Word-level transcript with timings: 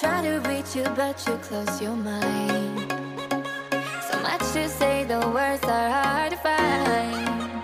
try 0.00 0.22
to 0.22 0.38
reach 0.48 0.74
you, 0.74 0.84
but 0.96 1.22
you 1.26 1.36
close 1.36 1.82
your 1.82 1.94
mind. 1.94 2.90
So 4.08 4.18
much 4.22 4.40
to 4.54 4.66
say, 4.66 5.04
the 5.04 5.20
words 5.28 5.62
are 5.64 5.90
hard 5.90 6.30
to 6.32 6.38
find. 6.38 7.62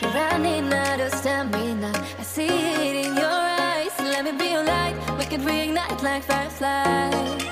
You're 0.00 0.10
running 0.10 0.72
out 0.72 0.98
of 0.98 1.12
stamina. 1.12 1.92
I 2.18 2.22
see 2.24 2.48
it 2.48 3.06
in 3.06 3.14
your 3.14 3.40
eyes. 3.70 3.92
Let 4.00 4.24
me 4.24 4.32
be 4.32 4.48
your 4.50 4.64
light. 4.64 4.96
We 5.16 5.26
can 5.26 5.42
reignite 5.42 6.02
like 6.02 6.24
fireflies. 6.24 7.44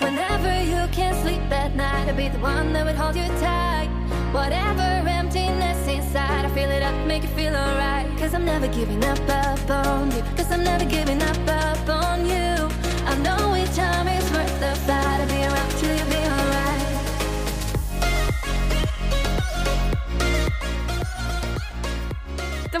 Whenever 0.00 0.52
you 0.62 0.80
can't 0.90 1.18
sleep 1.22 1.52
at 1.52 1.74
night, 1.74 2.08
I'll 2.08 2.16
be 2.16 2.28
the 2.28 2.38
one 2.38 2.72
that 2.72 2.86
would 2.86 2.96
hold 2.96 3.14
you 3.14 3.28
tight. 3.40 3.99
Whatever 4.32 5.08
emptiness 5.08 5.88
inside, 5.88 6.44
I 6.44 6.50
feel 6.54 6.70
it 6.70 6.82
up, 6.84 6.94
make 7.04 7.24
you 7.24 7.28
feel 7.30 7.52
alright. 7.56 8.06
Cause 8.16 8.32
I'm 8.32 8.44
never 8.44 8.68
giving 8.68 9.04
up, 9.04 9.18
up 9.28 9.70
on 9.70 10.10
you. 10.12 10.22
Cause 10.36 10.52
I'm 10.52 10.62
never 10.62 10.84
giving 10.84 11.20
up, 11.22 11.36
up 11.48 11.88
on 11.88 12.26
you. 12.26 12.68
I 13.06 13.16
know 13.24 13.56
each 13.56 13.74
time 13.74 14.08
is 14.08 14.32
worth 14.32 14.60
the 14.60 14.74
fight. 14.86 15.20
I'll 15.20 15.26
be 15.26 15.42
around 15.42 15.70
till 15.80 15.96
you 15.98 16.04
be 16.04 16.16
alright. 16.16 16.60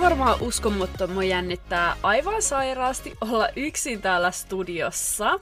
Varmaan 0.00 0.38
mua 1.14 1.24
jännittää 1.24 1.96
aivan 2.02 2.42
sairaasti 2.42 3.16
olla 3.20 3.48
yksin 3.56 4.02
täällä 4.02 4.30
studiossa. 4.30 5.40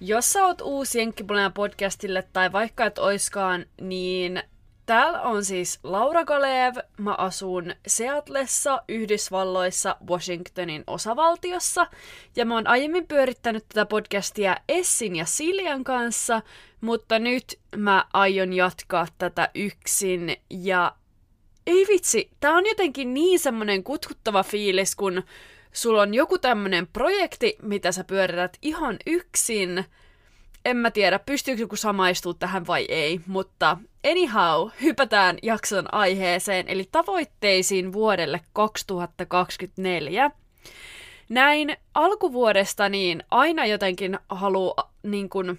Jos 0.00 0.32
sä 0.32 0.46
oot 0.46 0.60
uusi 0.60 0.98
Jenkkipuolinen 0.98 1.52
podcastille 1.52 2.24
tai 2.32 2.52
vaikka 2.52 2.86
et 2.86 2.98
oiskaan, 2.98 3.66
niin 3.80 4.42
täällä 4.86 5.22
on 5.22 5.44
siis 5.44 5.78
Laura 5.82 6.24
Galev. 6.24 6.74
Mä 6.98 7.14
asun 7.14 7.74
Seatlessa, 7.86 8.82
Yhdysvalloissa, 8.88 9.96
Washingtonin 10.08 10.84
osavaltiossa. 10.86 11.86
Ja 12.36 12.44
mä 12.44 12.54
oon 12.54 12.66
aiemmin 12.66 13.06
pyörittänyt 13.06 13.64
tätä 13.68 13.86
podcastia 13.86 14.56
Essin 14.68 15.16
ja 15.16 15.24
Siljan 15.24 15.84
kanssa, 15.84 16.42
mutta 16.80 17.18
nyt 17.18 17.58
mä 17.76 18.04
aion 18.12 18.52
jatkaa 18.52 19.06
tätä 19.18 19.48
yksin 19.54 20.36
ja 20.50 20.92
ei 21.66 21.86
vitsi, 21.88 22.30
tää 22.40 22.52
on 22.52 22.66
jotenkin 22.66 23.14
niin 23.14 23.38
semmonen 23.38 23.84
kutkuttava 23.84 24.42
fiilis, 24.42 24.96
kun 24.96 25.22
sulla 25.72 26.02
on 26.02 26.14
joku 26.14 26.38
tämmönen 26.38 26.86
projekti, 26.86 27.56
mitä 27.62 27.92
sä 27.92 28.04
pyörität 28.04 28.56
ihan 28.62 28.96
yksin. 29.06 29.84
En 30.66 30.76
mä 30.76 30.90
tiedä, 30.90 31.18
pystyykö 31.18 31.62
joku 31.62 31.76
samaistua 31.76 32.34
tähän 32.34 32.66
vai 32.66 32.86
ei, 32.88 33.20
mutta 33.26 33.78
anyhow, 34.10 34.70
hypätään 34.82 35.38
jakson 35.42 35.94
aiheeseen, 35.94 36.68
eli 36.68 36.88
tavoitteisiin 36.92 37.92
vuodelle 37.92 38.40
2024. 38.52 40.30
Näin 41.28 41.76
alkuvuodesta 41.94 42.88
niin 42.88 43.22
aina 43.30 43.66
jotenkin 43.66 44.18
haluaa 44.28 44.92
niin 45.02 45.28
kun, 45.28 45.58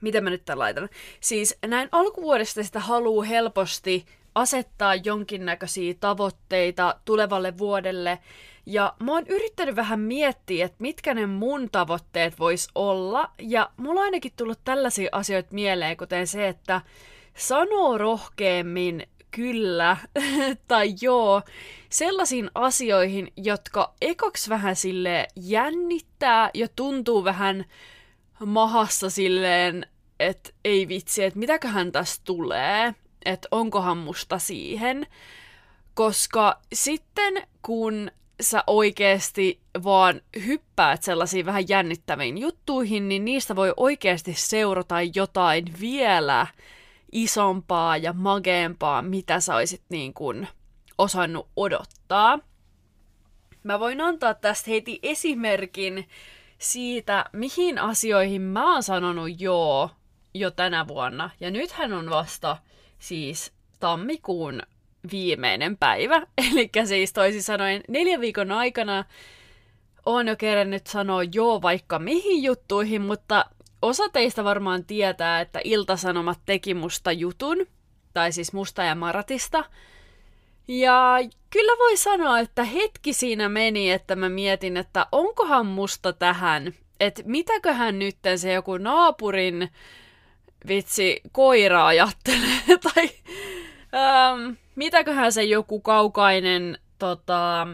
miten 0.00 0.24
mä 0.24 0.30
nyt 0.30 0.44
tämän 0.44 0.58
laitan? 0.58 0.88
Siis 1.20 1.58
näin 1.66 1.88
alkuvuodesta 1.92 2.64
sitä 2.64 2.80
haluaa 2.80 3.24
helposti 3.24 4.06
asettaa 4.34 4.94
jonkinnäköisiä 4.94 5.94
tavoitteita 6.00 7.00
tulevalle 7.04 7.58
vuodelle. 7.58 8.18
Ja 8.66 8.94
mä 9.02 9.12
oon 9.12 9.26
yrittänyt 9.28 9.76
vähän 9.76 10.00
miettiä, 10.00 10.66
että 10.66 10.76
mitkä 10.78 11.14
ne 11.14 11.26
mun 11.26 11.68
tavoitteet 11.72 12.38
vois 12.38 12.68
olla. 12.74 13.30
Ja 13.38 13.70
mulla 13.76 14.00
on 14.00 14.04
ainakin 14.04 14.32
tullut 14.36 14.60
tällaisia 14.64 15.08
asioita 15.12 15.54
mieleen, 15.54 15.96
kuten 15.96 16.26
se, 16.26 16.48
että 16.48 16.80
sanoo 17.36 17.98
rohkeammin 17.98 19.06
kyllä 19.30 19.96
tai 20.68 20.94
joo 21.00 21.42
sellaisiin 21.88 22.50
asioihin, 22.54 23.32
jotka 23.36 23.94
ekoks 24.00 24.48
vähän 24.48 24.76
sille 24.76 25.26
jännittää 25.36 26.50
ja 26.54 26.68
tuntuu 26.76 27.24
vähän 27.24 27.64
mahassa 28.46 29.10
silleen, 29.10 29.86
että 30.20 30.50
ei 30.64 30.88
vitsi, 30.88 31.24
että 31.24 31.38
mitäköhän 31.38 31.92
tästä 31.92 32.24
tulee 32.24 32.94
että 33.26 33.48
onkohan 33.50 33.98
musta 33.98 34.38
siihen. 34.38 35.06
Koska 35.94 36.60
sitten 36.72 37.42
kun 37.62 38.10
sä 38.40 38.64
oikeasti 38.66 39.60
vaan 39.84 40.20
hyppäät 40.46 41.02
sellaisiin 41.02 41.46
vähän 41.46 41.68
jännittäviin 41.68 42.38
juttuihin, 42.38 43.08
niin 43.08 43.24
niistä 43.24 43.56
voi 43.56 43.72
oikeasti 43.76 44.34
seurata 44.34 44.96
jotain 45.14 45.64
vielä 45.80 46.46
isompaa 47.12 47.96
ja 47.96 48.12
mageempaa, 48.12 49.02
mitä 49.02 49.40
sä 49.40 49.56
olisit 49.56 49.82
niin 49.88 50.14
kuin 50.14 50.48
osannut 50.98 51.48
odottaa. 51.56 52.38
Mä 53.62 53.80
voin 53.80 54.00
antaa 54.00 54.34
tästä 54.34 54.70
heti 54.70 54.98
esimerkin 55.02 56.08
siitä, 56.58 57.24
mihin 57.32 57.78
asioihin 57.78 58.42
mä 58.42 58.72
oon 58.72 58.82
sanonut 58.82 59.40
joo 59.40 59.90
jo 60.34 60.50
tänä 60.50 60.88
vuonna. 60.88 61.30
Ja 61.40 61.50
nythän 61.50 61.92
on 61.92 62.10
vasta 62.10 62.56
siis 62.98 63.52
tammikuun 63.80 64.62
viimeinen 65.10 65.76
päivä. 65.76 66.22
Eli 66.52 66.70
siis 66.84 67.12
toisin 67.12 67.42
sanoen 67.42 67.82
neljän 67.88 68.20
viikon 68.20 68.52
aikana 68.52 69.04
on 70.06 70.28
jo 70.28 70.36
kerännyt 70.36 70.86
sanoa 70.86 71.22
joo 71.22 71.62
vaikka 71.62 71.98
mihin 71.98 72.42
juttuihin, 72.42 73.02
mutta 73.02 73.44
osa 73.82 74.08
teistä 74.08 74.44
varmaan 74.44 74.84
tietää, 74.84 75.40
että 75.40 75.60
Iltasanomat 75.64 76.38
teki 76.46 76.74
musta 76.74 77.12
jutun, 77.12 77.66
tai 78.14 78.32
siis 78.32 78.52
musta 78.52 78.82
ja 78.82 78.94
Maratista. 78.94 79.64
Ja 80.68 81.18
kyllä 81.50 81.78
voi 81.78 81.96
sanoa, 81.96 82.38
että 82.38 82.64
hetki 82.64 83.12
siinä 83.12 83.48
meni, 83.48 83.90
että 83.90 84.16
mä 84.16 84.28
mietin, 84.28 84.76
että 84.76 85.06
onkohan 85.12 85.66
musta 85.66 86.12
tähän, 86.12 86.74
että 87.00 87.22
mitäköhän 87.24 87.98
nyt 87.98 88.16
se 88.36 88.52
joku 88.52 88.76
naapurin 88.76 89.68
vitsi 90.68 91.20
koira 91.32 91.86
ajattelee, 91.86 92.60
tai 92.94 93.10
ähm, 93.94 94.52
mitäköhän 94.76 95.32
se 95.32 95.44
joku 95.44 95.80
kaukainen 95.80 96.78
tota, 96.98 97.66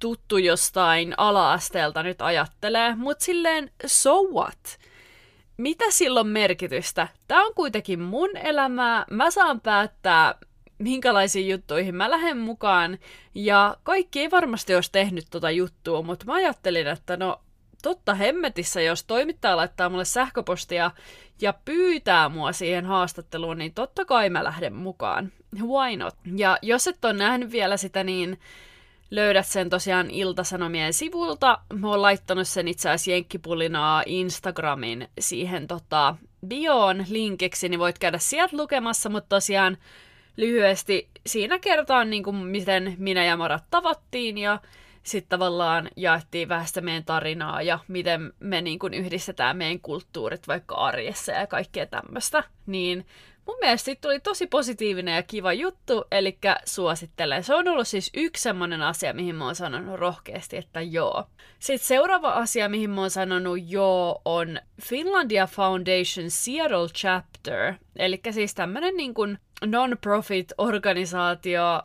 tuttu 0.00 0.38
jostain 0.38 1.14
ala-asteelta 1.16 2.02
nyt 2.02 2.22
ajattelee, 2.22 2.94
mutta 2.96 3.24
silleen, 3.24 3.70
so 3.86 4.22
what? 4.22 4.78
Mitä 5.56 5.84
silloin 5.88 6.26
merkitystä? 6.26 7.08
Tämä 7.28 7.46
on 7.46 7.54
kuitenkin 7.54 8.00
mun 8.00 8.36
elämää, 8.36 9.04
mä 9.10 9.30
saan 9.30 9.60
päättää, 9.60 10.34
minkälaisiin 10.78 11.48
juttuihin 11.48 11.94
mä 11.94 12.10
lähden 12.10 12.38
mukaan, 12.38 12.98
ja 13.34 13.76
kaikki 13.82 14.20
ei 14.20 14.30
varmasti 14.30 14.74
olisi 14.74 14.92
tehnyt 14.92 15.24
tota 15.30 15.50
juttua, 15.50 16.02
mutta 16.02 16.26
mä 16.26 16.34
ajattelin, 16.34 16.86
että 16.86 17.16
no 17.16 17.40
totta 17.82 18.14
hemmetissä, 18.14 18.80
jos 18.80 19.04
toimittaja 19.04 19.56
laittaa 19.56 19.88
mulle 19.88 20.04
sähköpostia 20.04 20.90
ja 21.40 21.54
pyytää 21.64 22.28
mua 22.28 22.52
siihen 22.52 22.86
haastatteluun, 22.86 23.58
niin 23.58 23.74
totta 23.74 24.04
kai 24.04 24.30
mä 24.30 24.44
lähden 24.44 24.74
mukaan. 24.74 25.32
Why 25.62 25.96
not? 25.96 26.14
Ja 26.36 26.58
jos 26.62 26.86
et 26.86 27.04
ole 27.04 27.12
nähnyt 27.12 27.52
vielä 27.52 27.76
sitä, 27.76 28.04
niin 28.04 28.38
löydät 29.10 29.46
sen 29.46 29.70
tosiaan 29.70 30.10
Iltasanomien 30.10 30.92
sivulta. 30.92 31.58
Mä 31.78 31.88
oon 31.88 32.02
laittanut 32.02 32.48
sen 32.48 32.68
itse 32.68 32.90
asiassa 32.90 33.10
Jenkkipulinaa 33.10 34.02
Instagramin 34.06 35.08
siihen 35.20 35.66
tota, 35.66 36.16
bioon 36.46 37.04
linkiksi, 37.08 37.68
niin 37.68 37.80
voit 37.80 37.98
käydä 37.98 38.18
sieltä 38.18 38.56
lukemassa, 38.56 39.08
mutta 39.08 39.28
tosiaan 39.36 39.78
lyhyesti 40.36 41.08
siinä 41.26 41.58
kertaan, 41.58 42.10
niin 42.10 42.22
kuin, 42.22 42.36
miten 42.36 42.94
minä 42.98 43.24
ja 43.24 43.36
Marat 43.36 43.64
tavattiin 43.70 44.38
ja 44.38 44.58
sitten 45.02 45.28
tavallaan 45.28 45.88
jaettiin 45.96 46.48
vähän 46.48 46.66
sitä 46.66 46.80
meidän 46.80 47.04
tarinaa 47.04 47.62
ja 47.62 47.78
miten 47.88 48.32
me 48.40 48.60
niin 48.60 48.78
kuin 48.78 48.94
yhdistetään 48.94 49.56
meidän 49.56 49.80
kulttuurit 49.80 50.48
vaikka 50.48 50.74
arjessa 50.74 51.32
ja 51.32 51.46
kaikkea 51.46 51.86
tämmöistä. 51.86 52.44
Niin 52.66 53.06
mun 53.46 53.58
mielestä 53.60 53.84
siitä 53.84 54.00
tuli 54.00 54.20
tosi 54.20 54.46
positiivinen 54.46 55.16
ja 55.16 55.22
kiva 55.22 55.52
juttu, 55.52 56.04
eli 56.10 56.38
suosittelen. 56.64 57.44
Se 57.44 57.54
on 57.54 57.68
ollut 57.68 57.88
siis 57.88 58.10
yksi 58.14 58.42
semmoinen 58.42 58.82
asia, 58.82 59.12
mihin 59.12 59.34
mä 59.34 59.44
oon 59.44 59.54
sanonut 59.54 59.98
rohkeasti, 59.98 60.56
että 60.56 60.80
joo. 60.80 61.24
Sitten 61.58 61.88
seuraava 61.88 62.32
asia, 62.32 62.68
mihin 62.68 62.90
mä 62.90 63.00
oon 63.00 63.10
sanonut 63.10 63.58
joo, 63.66 64.22
on 64.24 64.60
Finlandia 64.82 65.46
Foundation 65.46 66.30
Seattle 66.30 66.88
Chapter, 66.88 67.74
eli 67.96 68.20
siis 68.30 68.54
tämmönen 68.54 68.96
niin 68.96 69.14
kuin 69.14 69.38
non-profit 69.66 70.52
organisaatio, 70.58 71.82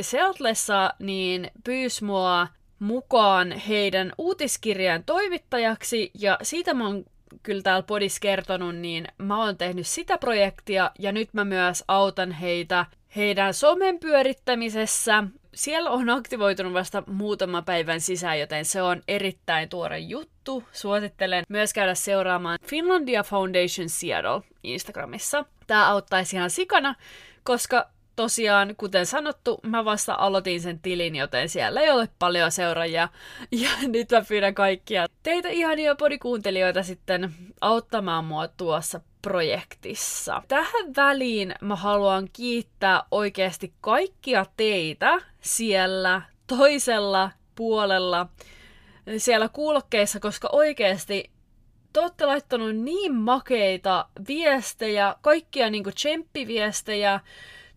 Seatlessa 0.00 0.94
niin 0.98 1.50
pyysi 1.64 2.04
mua 2.04 2.48
mukaan 2.78 3.52
heidän 3.52 4.12
uutiskirjan 4.18 5.04
toimittajaksi 5.04 6.10
ja 6.14 6.38
siitä 6.42 6.74
mä 6.74 6.86
oon 6.86 7.04
kyllä 7.42 7.62
täällä 7.62 7.82
podissa 7.82 8.20
kertonut, 8.20 8.76
niin 8.76 9.08
mä 9.18 9.44
oon 9.44 9.56
tehnyt 9.56 9.86
sitä 9.86 10.18
projektia 10.18 10.90
ja 10.98 11.12
nyt 11.12 11.34
mä 11.34 11.44
myös 11.44 11.84
autan 11.88 12.32
heitä 12.32 12.86
heidän 13.16 13.54
somen 13.54 13.98
pyörittämisessä. 14.00 15.24
Siellä 15.54 15.90
on 15.90 16.10
aktivoitunut 16.10 16.72
vasta 16.72 17.02
muutama 17.06 17.62
päivän 17.62 18.00
sisään, 18.00 18.40
joten 18.40 18.64
se 18.64 18.82
on 18.82 19.02
erittäin 19.08 19.68
tuore 19.68 19.98
juttu. 19.98 20.64
Suosittelen 20.72 21.44
myös 21.48 21.72
käydä 21.72 21.94
seuraamaan 21.94 22.58
Finlandia 22.64 23.22
Foundation 23.22 23.88
Seattle 23.88 24.42
Instagramissa. 24.62 25.44
Tää 25.66 25.86
auttaisi 25.86 26.36
ihan 26.36 26.50
sikana, 26.50 26.94
koska 27.42 27.90
tosiaan, 28.20 28.74
kuten 28.76 29.06
sanottu, 29.06 29.60
mä 29.62 29.84
vasta 29.84 30.14
aloitin 30.14 30.60
sen 30.60 30.80
tilin, 30.80 31.16
joten 31.16 31.48
siellä 31.48 31.80
ei 31.80 31.90
ole 31.90 32.08
paljon 32.18 32.52
seuraajia. 32.52 33.08
Ja 33.52 33.68
nyt 33.88 34.10
mä 34.10 34.22
pyydän 34.28 34.54
kaikkia 34.54 35.06
teitä 35.22 35.48
ihania 35.48 35.94
podikuuntelijoita 35.94 36.82
sitten 36.82 37.34
auttamaan 37.60 38.24
mua 38.24 38.48
tuossa 38.48 39.00
projektissa. 39.22 40.42
Tähän 40.48 40.96
väliin 40.96 41.54
mä 41.60 41.76
haluan 41.76 42.28
kiittää 42.32 43.02
oikeasti 43.10 43.72
kaikkia 43.80 44.46
teitä 44.56 45.18
siellä 45.40 46.22
toisella 46.46 47.30
puolella 47.54 48.26
siellä 49.16 49.48
kuulokkeissa, 49.48 50.20
koska 50.20 50.48
oikeasti 50.52 51.30
te 51.92 52.00
olette 52.00 52.26
laittanut 52.26 52.76
niin 52.76 53.14
makeita 53.14 54.06
viestejä, 54.28 55.14
kaikkia 55.20 55.70
niinku 55.70 55.90
tsemppiviestejä, 55.90 57.20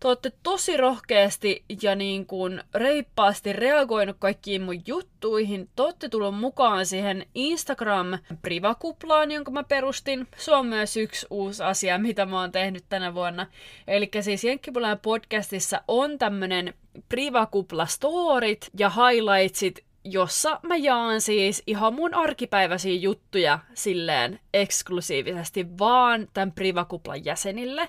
te 0.04 0.08
olette 0.08 0.32
tosi 0.42 0.76
rohkeasti 0.76 1.64
ja 1.82 1.94
niin 1.94 2.26
kuin 2.26 2.62
reippaasti 2.74 3.52
reagoinut 3.52 4.16
kaikkiin 4.18 4.62
mun 4.62 4.82
juttuihin. 4.86 5.68
Te 5.76 5.82
olette 5.82 6.08
tullut 6.08 6.38
mukaan 6.38 6.86
siihen 6.86 7.26
Instagram-privakuplaan, 7.34 9.30
jonka 9.30 9.50
mä 9.50 9.64
perustin. 9.64 10.28
Se 10.36 10.54
on 10.54 10.66
myös 10.66 10.96
yksi 10.96 11.26
uusi 11.30 11.62
asia, 11.62 11.98
mitä 11.98 12.26
mä 12.26 12.40
oon 12.40 12.52
tehnyt 12.52 12.84
tänä 12.88 13.14
vuonna. 13.14 13.46
Eli 13.86 14.10
siis 14.20 14.44
Jenkkipulan 14.44 14.98
podcastissa 14.98 15.80
on 15.88 16.18
tämmönen 16.18 16.74
privakupla 17.08 17.86
storit 17.86 18.70
ja 18.78 18.90
highlightsit 18.90 19.84
jossa 20.04 20.60
mä 20.62 20.76
jaan 20.76 21.20
siis 21.20 21.62
ihan 21.66 21.94
mun 21.94 22.14
arkipäiväisiä 22.14 22.94
juttuja 22.94 23.58
silleen 23.74 24.40
eksklusiivisesti 24.54 25.66
vaan 25.78 26.28
tämän 26.34 26.52
Privakuplan 26.52 27.24
jäsenille. 27.24 27.88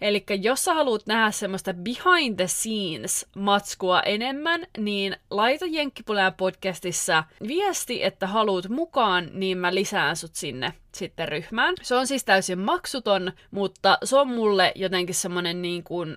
Eli 0.00 0.24
jos 0.40 0.64
sä 0.64 0.74
haluat 0.74 1.06
nähdä 1.06 1.30
semmoista 1.30 1.74
behind 1.74 2.36
the 2.36 2.46
scenes 2.46 3.26
matskua 3.36 4.00
enemmän, 4.00 4.66
niin 4.78 5.16
laita 5.30 5.66
Jenkkipuleen 5.66 6.34
podcastissa 6.34 7.24
viesti, 7.48 8.04
että 8.04 8.26
haluat 8.26 8.68
mukaan, 8.68 9.30
niin 9.32 9.58
mä 9.58 9.74
lisään 9.74 10.16
sut 10.16 10.34
sinne 10.34 10.72
sitten 10.94 11.28
ryhmään. 11.28 11.74
Se 11.82 11.94
on 11.94 12.06
siis 12.06 12.24
täysin 12.24 12.58
maksuton, 12.58 13.32
mutta 13.50 13.98
se 14.04 14.16
on 14.16 14.28
mulle 14.28 14.72
jotenkin 14.74 15.14
semmonen 15.14 15.62
niin 15.62 15.84
kuin 15.84 16.16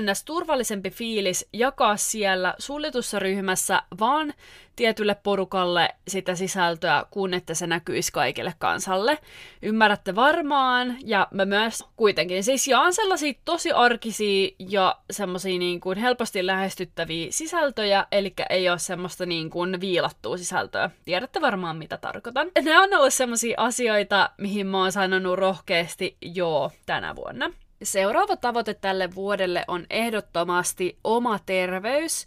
ns. 0.00 0.24
turvallisempi 0.24 0.90
fiilis 0.90 1.48
jakaa 1.52 1.96
siellä 1.96 2.54
suljetussa 2.58 3.18
ryhmässä 3.18 3.82
vaan 4.00 4.34
tietylle 4.76 5.14
porukalle 5.14 5.88
sitä 6.08 6.34
sisältöä, 6.34 7.04
kun 7.10 7.34
että 7.34 7.54
se 7.54 7.66
näkyisi 7.66 8.12
kaikille 8.12 8.54
kansalle. 8.58 9.18
Ymmärrätte 9.62 10.14
varmaan, 10.14 10.96
ja 11.04 11.28
mä 11.30 11.44
myös 11.44 11.84
kuitenkin 11.96 12.44
siis 12.44 12.68
jaan 12.68 12.92
sellaisia 12.92 13.32
tosi 13.44 13.72
arkisia 13.72 14.48
ja 14.58 14.96
semmoisia 15.10 15.58
niin 15.58 15.80
kuin 15.80 15.98
helposti 15.98 16.46
lähestyttäviä 16.46 17.26
sisältöjä, 17.30 18.06
eli 18.12 18.34
ei 18.50 18.68
ole 18.68 18.78
semmoista 18.78 19.26
niin 19.26 19.50
kuin 19.50 19.80
viilattua 19.80 20.36
sisältöä. 20.36 20.90
Tiedätte 21.04 21.40
varmaan, 21.40 21.76
mitä 21.76 21.96
tarkoitan. 21.96 22.50
Nämä 22.62 22.82
on 22.82 22.94
ollut 22.94 23.14
semmoisia 23.14 23.54
asioita, 23.56 24.30
mihin 24.38 24.66
mä 24.66 24.78
oon 24.78 24.92
sanonut 24.92 25.38
rohkeasti 25.38 26.16
joo 26.20 26.70
tänä 26.86 27.16
vuonna. 27.16 27.50
Seuraava 27.82 28.36
tavoite 28.36 28.74
tälle 28.74 29.14
vuodelle 29.14 29.64
on 29.68 29.86
ehdottomasti 29.90 30.98
oma 31.04 31.38
terveys 31.46 32.26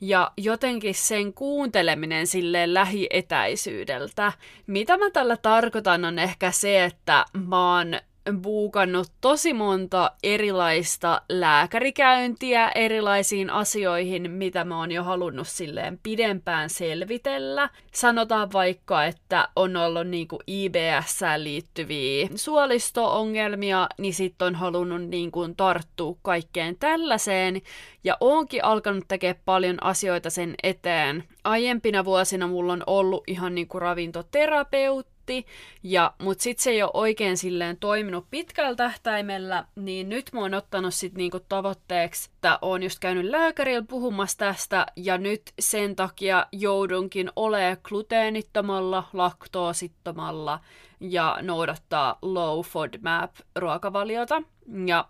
ja 0.00 0.30
jotenkin 0.36 0.94
sen 0.94 1.32
kuunteleminen 1.32 2.26
sille 2.26 2.74
lähietäisyydeltä. 2.74 4.32
Mitä 4.66 4.96
mä 4.96 5.10
tällä 5.10 5.36
tarkoitan 5.36 6.04
on 6.04 6.18
ehkä 6.18 6.50
se, 6.50 6.84
että 6.84 7.24
mä 7.32 7.76
oon 7.76 8.00
buukannut 8.42 9.12
tosi 9.20 9.52
monta 9.52 10.10
erilaista 10.22 11.22
lääkärikäyntiä 11.28 12.70
erilaisiin 12.74 13.50
asioihin, 13.50 14.30
mitä 14.30 14.64
mä 14.64 14.78
oon 14.78 14.92
jo 14.92 15.04
halunnut 15.04 15.48
silleen 15.48 15.98
pidempään 16.02 16.70
selvitellä. 16.70 17.70
Sanotaan 17.92 18.52
vaikka, 18.52 19.04
että 19.04 19.48
on 19.56 19.76
ollut 19.76 20.06
niinku 20.08 20.38
IBS 20.46 21.20
liittyviä 21.36 22.28
suolisto-ongelmia, 22.34 23.88
niin 23.98 24.14
sit 24.14 24.42
on 24.42 24.54
halunnut 24.54 25.02
niinku 25.02 25.48
tarttua 25.56 26.16
kaikkeen 26.22 26.76
tällaiseen, 26.78 27.62
ja 28.04 28.16
oonkin 28.20 28.64
alkanut 28.64 29.04
tekemään 29.08 29.42
paljon 29.44 29.84
asioita 29.84 30.30
sen 30.30 30.54
eteen. 30.62 31.24
Aiempina 31.44 32.04
vuosina 32.04 32.46
mulla 32.46 32.72
on 32.72 32.82
ollut 32.86 33.24
ihan 33.26 33.54
niinku 33.54 33.78
ravintoterapeutti, 33.78 35.15
paketti, 35.26 35.46
ja, 35.82 36.14
mutta 36.22 36.42
sitten 36.42 36.62
se 36.62 36.70
ei 36.70 36.82
ole 36.82 36.90
oikein 36.94 37.36
silleen 37.36 37.76
toiminut 37.76 38.26
pitkällä 38.30 38.74
tähtäimellä, 38.74 39.64
niin 39.76 40.08
nyt 40.08 40.32
mä 40.32 40.40
oon 40.40 40.54
ottanut 40.54 40.94
sitten 40.94 41.18
niinku 41.18 41.40
tavoitteeksi, 41.40 42.30
että 42.34 42.58
oon 42.62 42.82
just 42.82 42.98
käynyt 42.98 43.24
lääkärillä 43.24 43.84
puhumassa 43.88 44.38
tästä, 44.38 44.86
ja 44.96 45.18
nyt 45.18 45.42
sen 45.58 45.96
takia 45.96 46.46
joudunkin 46.52 47.30
olemaan 47.36 47.76
gluteenittomalla, 47.82 49.04
laktoosittomalla 49.12 50.60
ja 51.00 51.38
noudattaa 51.42 52.18
low 52.22 52.60
FODMAP 52.60 53.34
ruokavaliota. 53.56 54.42
Ja 54.86 55.08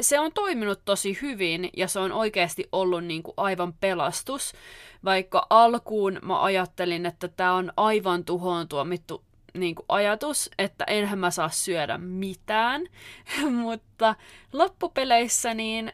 se 0.00 0.20
on 0.20 0.32
toiminut 0.32 0.80
tosi 0.84 1.18
hyvin 1.22 1.70
ja 1.76 1.88
se 1.88 1.98
on 1.98 2.12
oikeasti 2.12 2.68
ollut 2.72 3.04
niin 3.04 3.22
kuin 3.22 3.34
aivan 3.36 3.72
pelastus. 3.72 4.52
Vaikka 5.04 5.46
alkuun 5.50 6.18
mä 6.22 6.42
ajattelin, 6.42 7.06
että 7.06 7.28
tämä 7.28 7.54
on 7.54 7.72
aivan 7.76 8.24
tuhoon 8.24 8.68
tuomittu 8.68 9.24
niin 9.60 9.74
kuin 9.74 9.86
ajatus, 9.88 10.50
että 10.58 10.84
enhän 10.84 11.18
mä 11.18 11.30
saa 11.30 11.48
syödä 11.48 11.98
mitään, 11.98 12.86
mutta 13.62 14.14
loppupeleissä 14.52 15.54
niin 15.54 15.92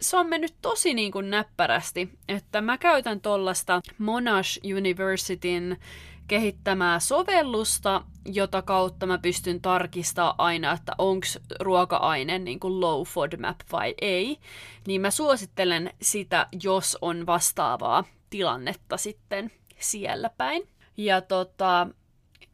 se 0.00 0.16
on 0.16 0.26
mennyt 0.26 0.54
tosi 0.62 0.94
niin 0.94 1.12
kuin 1.12 1.30
näppärästi, 1.30 2.10
että 2.28 2.60
mä 2.60 2.78
käytän 2.78 3.20
tollasta 3.20 3.80
Monash 3.98 4.60
Universityn 4.76 5.76
kehittämää 6.28 7.00
sovellusta, 7.00 8.02
jota 8.24 8.62
kautta 8.62 9.06
mä 9.06 9.18
pystyn 9.18 9.60
tarkistamaan 9.60 10.34
aina, 10.38 10.72
että 10.72 10.92
onko 10.98 11.26
ruoka-aine 11.60 12.38
niin 12.38 12.60
kuin 12.60 12.80
low 12.80 13.02
FODMAP 13.02 13.60
vai 13.72 13.94
ei, 14.00 14.38
niin 14.86 15.00
mä 15.00 15.10
suosittelen 15.10 15.90
sitä, 16.02 16.46
jos 16.62 16.98
on 17.00 17.26
vastaavaa 17.26 18.04
tilannetta 18.30 18.96
sitten 18.96 19.50
siellä 19.78 20.30
päin. 20.36 20.68
Ja 20.96 21.20
tota, 21.20 21.88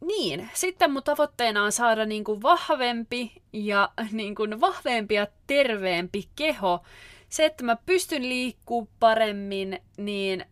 niin, 0.01 0.49
sitten 0.53 0.91
mun 0.91 1.03
tavoitteena 1.03 1.63
on 1.63 1.71
saada 1.71 2.05
niin 2.05 2.23
kuin 2.23 2.41
vahvempi 2.41 3.31
ja 3.53 3.89
niin 4.11 4.35
kuin 4.35 4.61
vahvempi 4.61 5.15
ja 5.15 5.27
terveempi 5.47 6.23
keho. 6.35 6.83
Se, 7.29 7.45
että 7.45 7.63
mä 7.63 7.77
pystyn 7.85 8.29
liikkuu 8.29 8.89
paremmin, 8.99 9.79
niin 9.97 10.45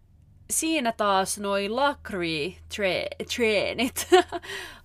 siinä 0.49 0.91
taas 0.91 1.39
noi 1.39 1.69
lagri-treenit. 1.69 4.07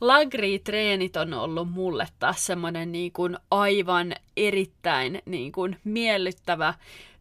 lagri-treenit 0.01 1.17
on 1.21 1.35
ollut 1.35 1.71
mulle 1.71 2.09
taas 2.19 2.47
semmonen 2.47 2.93
niin 2.93 3.13
kuin 3.13 3.39
aivan 3.51 4.15
erittäin 4.37 5.23
niin 5.27 5.53
kuin 5.53 5.77
miellyttävä 5.85 6.75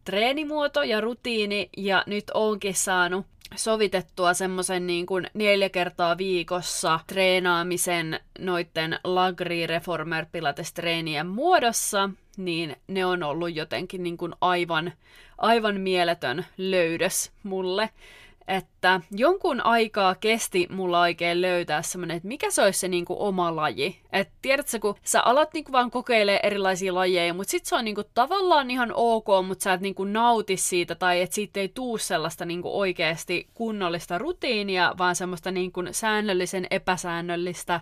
treenimuoto 0.04 0.82
ja 0.82 1.00
rutiini, 1.00 1.70
ja 1.76 2.04
nyt 2.06 2.24
onkin 2.34 2.74
saanut 2.74 3.26
sovitettua 3.56 4.34
semmoisen 4.34 4.86
niin 4.86 5.06
kuin 5.06 5.26
neljä 5.34 5.68
kertaa 5.68 6.18
viikossa 6.18 7.00
treenaamisen 7.06 8.20
noitten 8.38 8.98
Lagri 9.04 9.66
Reformer 9.66 10.26
Pilates 10.32 10.72
treenien 10.72 11.26
muodossa, 11.26 12.10
niin 12.36 12.76
ne 12.88 13.04
on 13.04 13.22
ollut 13.22 13.54
jotenkin 13.54 14.02
niin 14.02 14.16
kuin 14.16 14.32
aivan, 14.40 14.92
aivan 15.38 15.80
mieletön 15.80 16.46
löydös 16.56 17.32
mulle 17.42 17.90
että 18.48 19.00
jonkun 19.10 19.60
aikaa 19.66 20.14
kesti 20.14 20.66
mulla 20.70 21.00
oikein 21.00 21.40
löytää 21.40 21.82
semmonen, 21.82 22.16
että 22.16 22.28
mikä 22.28 22.50
se 22.50 22.62
olisi 22.62 22.78
se 22.78 22.88
niinku 22.88 23.16
oma 23.18 23.56
laji. 23.56 24.00
että 24.12 24.34
tiedätkö, 24.42 24.78
kun 24.78 24.94
sä 25.04 25.22
alat 25.22 25.54
niinku 25.54 25.72
vaan 25.72 25.90
kokeilee 25.90 26.40
erilaisia 26.42 26.94
lajeja, 26.94 27.34
mutta 27.34 27.50
sit 27.50 27.66
se 27.66 27.76
on 27.76 27.84
niinku 27.84 28.04
tavallaan 28.14 28.70
ihan 28.70 28.92
ok, 28.94 29.26
mutta 29.46 29.62
sä 29.62 29.72
et 29.72 29.80
niinku 29.80 30.04
nauti 30.04 30.56
siitä 30.56 30.94
tai 30.94 31.20
että 31.20 31.34
siitä 31.34 31.60
ei 31.60 31.68
tuu 31.68 31.98
sellaista 31.98 32.44
niinku 32.44 32.78
oikeasti 32.78 33.48
kunnollista 33.54 34.18
rutiinia, 34.18 34.94
vaan 34.98 35.16
semmoista 35.16 35.50
niinku 35.50 35.82
säännöllisen 35.90 36.66
epäsäännöllistä, 36.70 37.80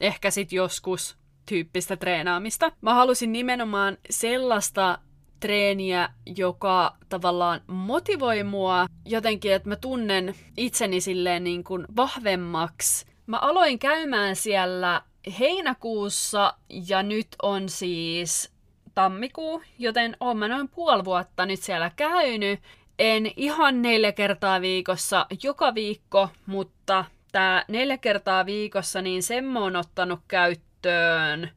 ehkä 0.00 0.30
sit 0.30 0.52
joskus 0.52 1.16
tyyppistä 1.48 1.96
treenaamista. 1.96 2.72
Mä 2.80 2.94
halusin 2.94 3.32
nimenomaan 3.32 3.98
sellaista 4.10 4.98
treeniä, 5.40 6.08
joka 6.36 6.96
tavallaan 7.08 7.60
motivoi 7.66 8.42
mua 8.42 8.86
jotenkin, 9.04 9.52
että 9.52 9.68
mä 9.68 9.76
tunnen 9.76 10.34
itseni 10.56 11.00
silleen 11.00 11.44
niin 11.44 11.64
kuin 11.64 11.86
vahvemmaksi. 11.96 13.06
Mä 13.26 13.38
aloin 13.38 13.78
käymään 13.78 14.36
siellä 14.36 15.02
heinäkuussa 15.38 16.54
ja 16.88 17.02
nyt 17.02 17.28
on 17.42 17.68
siis 17.68 18.52
tammikuu, 18.94 19.62
joten 19.78 20.16
oon 20.20 20.36
mä 20.36 20.48
noin 20.48 20.68
puoli 20.68 21.04
vuotta 21.04 21.46
nyt 21.46 21.60
siellä 21.60 21.90
käynyt. 21.96 22.60
En 22.98 23.30
ihan 23.36 23.82
neljä 23.82 24.12
kertaa 24.12 24.60
viikossa 24.60 25.26
joka 25.42 25.74
viikko, 25.74 26.28
mutta 26.46 27.04
tää 27.32 27.64
neljä 27.68 27.98
kertaa 27.98 28.46
viikossa, 28.46 29.02
niin 29.02 29.22
sen 29.22 29.44
mä 29.44 29.60
oon 29.60 29.76
ottanut 29.76 30.20
käyttöön 30.28 31.50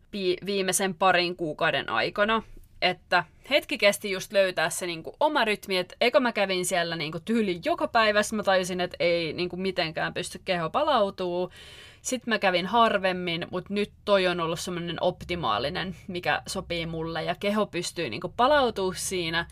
viimeisen 0.46 0.96
parin 0.96 1.36
kuukauden 1.36 1.90
aikana. 1.90 2.44
Että 2.82 3.24
hetki 3.50 3.78
kesti 3.78 4.12
just 4.12 4.34
löytää 4.34 4.70
se 4.70 4.86
niinku 4.86 5.16
oma 5.20 5.46
rytmi, 5.46 5.78
että 5.78 5.96
eka 6.02 6.20
mä 6.20 6.32
kävin 6.32 6.66
siellä 6.66 6.96
niinku 6.96 7.20
tyyli 7.26 7.60
joka 7.66 7.88
päivä, 7.88 8.22
mä 8.34 8.44
tajusin, 8.44 8.82
että 8.82 8.98
ei 9.00 9.34
niinku 9.34 9.58
mitenkään 9.58 10.14
pysty 10.14 10.42
keho 10.46 10.70
palautuu. 10.70 11.52
Sitten 12.02 12.32
mä 12.32 12.40
kävin 12.40 12.66
harvemmin, 12.66 13.48
mutta 13.52 13.74
nyt 13.74 13.92
toi 14.06 14.28
on 14.28 14.40
ollut 14.40 14.60
semmoinen 14.60 14.98
optimaalinen, 15.02 15.96
mikä 16.08 16.42
sopii 16.48 16.86
mulle 16.86 17.24
ja 17.24 17.36
keho 17.36 17.66
pystyy 17.66 18.10
niinku 18.10 18.34
palautumaan 18.38 18.96
siinä 18.96 19.46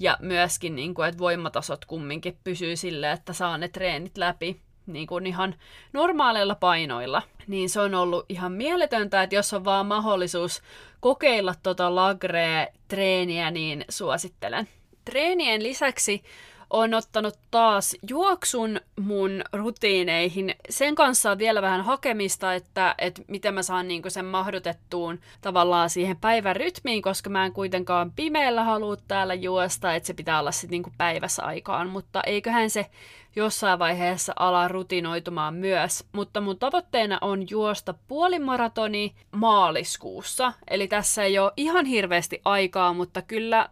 ja 0.00 0.16
myöskin, 0.20 0.76
niinku, 0.76 1.02
että 1.02 1.18
voimatasot 1.18 1.84
kumminkin 1.84 2.38
pysyy 2.44 2.76
silleen, 2.76 3.12
että 3.12 3.32
saa 3.32 3.58
ne 3.58 3.68
treenit 3.68 4.18
läpi 4.18 4.60
niin 4.86 5.06
kuin 5.06 5.26
ihan 5.26 5.54
normaaleilla 5.92 6.54
painoilla. 6.54 7.22
Niin 7.46 7.70
se 7.70 7.80
on 7.80 7.94
ollut 7.94 8.24
ihan 8.28 8.52
mieletöntä, 8.52 9.22
että 9.22 9.34
jos 9.34 9.52
on 9.52 9.64
vaan 9.64 9.86
mahdollisuus 9.86 10.62
kokeilla 11.00 11.54
tota 11.62 11.94
lagre-treeniä, 11.94 13.50
niin 13.50 13.84
suosittelen. 13.88 14.68
Treenien 15.04 15.62
lisäksi 15.62 16.22
on 16.70 16.94
ottanut 16.94 17.34
taas 17.50 17.96
juoksun 18.08 18.80
mun 19.00 19.44
rutiineihin. 19.52 20.54
Sen 20.70 20.94
kanssa 20.94 21.30
on 21.30 21.38
vielä 21.38 21.62
vähän 21.62 21.84
hakemista, 21.84 22.54
että, 22.54 22.94
että 22.98 23.22
miten 23.28 23.54
mä 23.54 23.62
saan 23.62 23.88
niinku 23.88 24.10
sen 24.10 24.24
mahdotettuun 24.24 25.20
tavallaan 25.40 25.90
siihen 25.90 26.16
päivän 26.16 26.56
rytmiin, 26.56 27.02
koska 27.02 27.30
mä 27.30 27.46
en 27.46 27.52
kuitenkaan 27.52 28.12
pimeällä 28.16 28.64
halua 28.64 28.96
täällä 28.96 29.34
juosta, 29.34 29.94
että 29.94 30.06
se 30.06 30.14
pitää 30.14 30.40
olla 30.40 30.52
sitten 30.52 30.70
niinku 30.70 30.92
päivässä 30.98 31.42
aikaan, 31.42 31.88
mutta 31.88 32.22
eiköhän 32.26 32.70
se 32.70 32.86
jossain 33.36 33.78
vaiheessa 33.78 34.32
ala 34.36 34.68
rutinoitumaan 34.68 35.54
myös. 35.54 36.04
Mutta 36.12 36.40
mun 36.40 36.58
tavoitteena 36.58 37.18
on 37.20 37.46
juosta 37.50 37.94
puolimaratoni 38.08 39.14
maaliskuussa, 39.30 40.52
eli 40.70 40.88
tässä 40.88 41.24
ei 41.24 41.38
ole 41.38 41.52
ihan 41.56 41.86
hirveästi 41.86 42.40
aikaa, 42.44 42.92
mutta 42.92 43.22
kyllä 43.22 43.68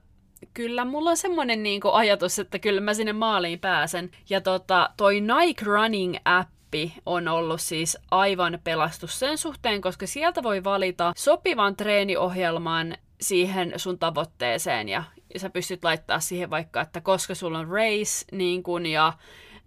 kyllä 0.54 0.84
mulla 0.84 1.10
on 1.10 1.16
semmoinen 1.16 1.62
niinku 1.62 1.90
ajatus, 1.90 2.38
että 2.38 2.58
kyllä 2.58 2.80
mä 2.80 2.94
sinne 2.94 3.12
maaliin 3.12 3.60
pääsen. 3.60 4.10
Ja 4.30 4.40
tota, 4.40 4.90
toi 4.96 5.20
Nike 5.20 5.64
Running 5.64 6.16
appi 6.24 6.94
on 7.06 7.28
ollut 7.28 7.60
siis 7.60 7.98
aivan 8.10 8.58
pelastus 8.64 9.18
sen 9.18 9.38
suhteen, 9.38 9.80
koska 9.80 10.06
sieltä 10.06 10.42
voi 10.42 10.64
valita 10.64 11.12
sopivan 11.16 11.76
treeniohjelman 11.76 12.96
siihen 13.20 13.72
sun 13.76 13.98
tavoitteeseen 13.98 14.88
ja, 14.88 15.04
sä 15.36 15.50
pystyt 15.50 15.84
laittaa 15.84 16.20
siihen 16.20 16.50
vaikka, 16.50 16.80
että 16.80 17.00
koska 17.00 17.34
sulla 17.34 17.58
on 17.58 17.68
race 17.68 18.24
niin 18.32 18.62
kun, 18.62 18.86
ja 18.86 19.12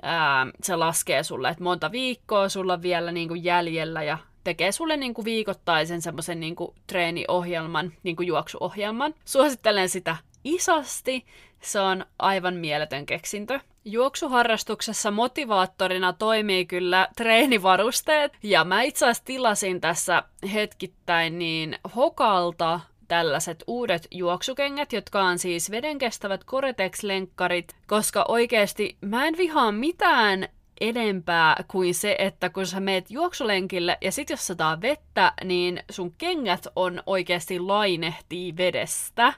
ää, 0.02 0.48
se 0.64 0.76
laskee 0.76 1.24
sulle, 1.24 1.50
että 1.50 1.64
monta 1.64 1.92
viikkoa 1.92 2.50
sulla 2.50 2.74
on 2.74 2.82
vielä 2.82 3.12
niin 3.12 3.28
kun, 3.28 3.44
jäljellä 3.44 4.04
ja 4.04 4.18
tekee 4.44 4.72
sulle 4.72 4.98
niin 4.98 5.14
kuin 5.14 5.26
viikoittaisen 5.26 6.02
semmoisen 6.02 6.40
niin 6.40 6.56
treeniohjelman, 6.88 7.94
niin 8.04 8.16
kuin 8.16 8.28
juoksuohjelman. 8.28 9.14
Suosittelen 9.26 9.90
sitä 9.90 10.18
isosti. 10.56 11.26
Se 11.62 11.80
on 11.80 12.06
aivan 12.20 12.54
mieletön 12.54 13.06
keksintö. 13.06 13.60
Juoksuharrastuksessa 13.86 15.12
motivaattorina 15.12 16.14
toimii 16.14 16.66
kyllä 16.66 17.08
treenivarusteet, 17.16 18.34
ja 18.44 18.64
mä 18.64 18.82
itse 18.82 19.06
asiassa 19.06 19.26
tilasin 19.26 19.82
tässä 19.82 20.24
hetkittäin 20.54 21.40
niin 21.40 21.78
Hokalta 21.96 22.80
tällaiset 23.08 23.64
uudet 23.68 24.08
juoksukengät, 24.12 24.94
jotka 24.94 25.24
on 25.24 25.40
siis 25.40 25.72
vedenkestävät 25.72 26.44
Gore-Tex-lenkkarit, 26.44 27.76
koska 27.88 28.26
oikeasti 28.28 28.98
mä 29.02 29.28
en 29.28 29.38
vihaa 29.38 29.72
mitään 29.72 30.50
enempää 30.82 31.64
kuin 31.68 31.94
se, 31.96 32.16
että 32.20 32.50
kun 32.50 32.66
sä 32.66 32.80
meet 32.80 33.12
juoksulenkille 33.12 33.98
ja 34.02 34.12
sit 34.12 34.30
jos 34.30 34.48
sataa 34.48 34.82
vettä, 34.82 35.34
niin 35.44 35.84
sun 35.90 36.14
kengät 36.18 36.68
on 36.76 37.04
oikeasti 37.06 37.60
lainehtii 37.60 38.58
vedestä 38.58 39.34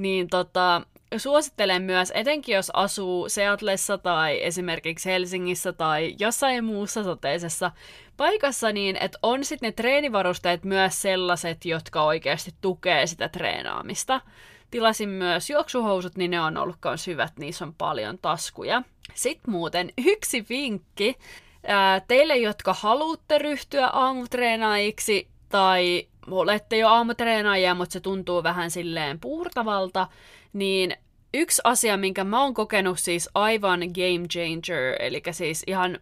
niin 0.00 0.28
tota, 0.28 0.82
suosittelen 1.16 1.82
myös, 1.82 2.12
etenkin 2.14 2.54
jos 2.54 2.70
asuu 2.74 3.28
Seatlessa 3.28 3.98
tai 3.98 4.44
esimerkiksi 4.44 5.10
Helsingissä 5.10 5.72
tai 5.72 6.14
jossain 6.18 6.64
muussa 6.64 7.04
sateisessa 7.04 7.70
paikassa, 8.16 8.72
niin 8.72 8.96
että 8.96 9.18
on 9.22 9.44
sitten 9.44 9.68
ne 9.68 9.72
treenivarusteet 9.72 10.64
myös 10.64 11.02
sellaiset, 11.02 11.64
jotka 11.64 12.02
oikeasti 12.02 12.54
tukee 12.60 13.06
sitä 13.06 13.28
treenaamista. 13.28 14.20
Tilasin 14.70 15.08
myös 15.08 15.50
juoksuhousut, 15.50 16.16
niin 16.16 16.30
ne 16.30 16.40
on 16.40 16.56
ollut 16.56 16.76
myös 16.84 17.06
hyvät, 17.06 17.32
niissä 17.38 17.64
on 17.64 17.74
paljon 17.74 18.18
taskuja. 18.18 18.82
Sitten 19.14 19.50
muuten 19.50 19.92
yksi 20.06 20.46
vinkki. 20.48 21.16
Teille, 22.08 22.36
jotka 22.36 22.74
haluatte 22.80 23.38
ryhtyä 23.38 23.86
aamutreenaajiksi 23.86 25.28
tai 25.48 26.06
olette 26.30 26.78
jo 26.78 26.88
aamutreenaajia, 26.88 27.74
mutta 27.74 27.92
se 27.92 28.00
tuntuu 28.00 28.42
vähän 28.42 28.70
silleen 28.70 29.20
puurtavalta, 29.20 30.06
niin 30.52 30.96
yksi 31.34 31.62
asia, 31.64 31.96
minkä 31.96 32.24
mä 32.24 32.42
oon 32.42 32.54
kokenut 32.54 32.98
siis 32.98 33.28
aivan 33.34 33.80
game 33.80 34.28
changer, 34.28 34.96
eli 34.98 35.22
siis 35.30 35.62
ihan 35.66 35.98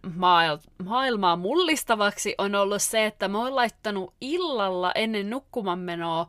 maailmaa 0.85 1.37
mullistavaksi, 1.37 2.35
on 2.39 2.55
ollut 2.55 2.83
se, 2.83 3.07
että 3.07 3.29
mä 3.29 3.39
oon 3.39 3.57
laittanut 3.57 4.15
illalla 4.21 4.93
ennen 4.95 5.31
nukkumanmenoa 5.31 6.27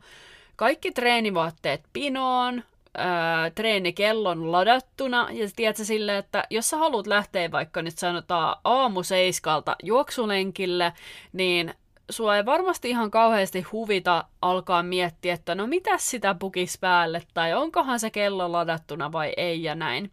kaikki 0.55 0.91
treenivaatteet 0.91 1.81
pinoon, 1.93 2.63
ää, 2.98 3.50
treenikellon 3.50 4.51
ladattuna, 4.51 5.27
ja 5.31 5.50
tiedätkö 5.55 5.84
sille, 5.86 6.17
että 6.17 6.43
jos 6.50 6.69
sä 6.69 6.77
haluat 6.77 7.08
lähteä 7.08 7.51
vaikka 7.51 7.81
nyt 7.81 7.98
sanotaan 7.98 8.58
aamuseiskalta 8.63 9.75
juoksulenkille, 9.84 10.93
niin 11.34 11.74
sua 12.09 12.37
ei 12.37 12.45
varmasti 12.45 12.89
ihan 12.89 13.11
kauheasti 13.11 13.61
huvita 13.61 14.23
alkaa 14.41 14.83
miettiä, 14.83 15.33
että 15.33 15.55
no 15.55 15.67
mitä 15.67 15.97
sitä 15.97 16.35
pukis 16.35 16.77
päälle, 16.77 17.23
tai 17.33 17.53
onkohan 17.53 17.99
se 17.99 18.09
kello 18.09 18.51
ladattuna 18.51 19.11
vai 19.11 19.33
ei 19.37 19.63
ja 19.63 19.75
näin. 19.75 20.11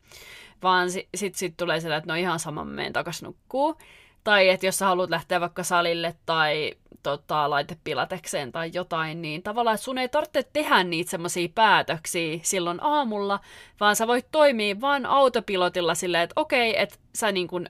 Vaan 0.63 0.91
sitten 0.91 1.35
sit, 1.35 1.57
tulee 1.57 1.81
sitä, 1.81 1.97
että 1.97 2.13
no 2.13 2.15
ihan 2.15 2.39
sama, 2.39 2.65
meen 2.65 2.93
takas 2.93 3.23
nukkuu. 3.23 3.77
Tai 4.25 4.49
että 4.49 4.67
jos 4.67 4.79
sä 4.79 4.87
haluat 4.87 5.11
lähteä 5.11 5.41
vaikka 5.41 5.63
salille 5.63 6.15
tai 6.27 6.75
tota, 7.03 7.51
laitepilatekseen 7.51 8.53
tai 8.53 8.71
jotain, 8.75 9.23
niin 9.23 9.43
tavallaan 9.43 9.79
sun 9.79 9.99
ei 9.99 10.09
tarvitse 10.09 10.43
tehdä 10.53 10.85
niitä 10.85 11.11
semmoisia 11.11 11.49
päätöksiä 11.55 12.39
silloin 12.43 12.83
aamulla, 12.83 13.41
vaan 13.81 13.97
sä 13.97 14.07
voit 14.07 14.27
toimia 14.33 14.81
vaan 14.81 15.07
autopilotilla 15.07 15.95
silleen, 15.95 16.23
että 16.23 16.41
okei, 16.41 16.81
että 16.81 16.97
sä 17.15 17.33
niin 17.33 17.49
kun 17.49 17.67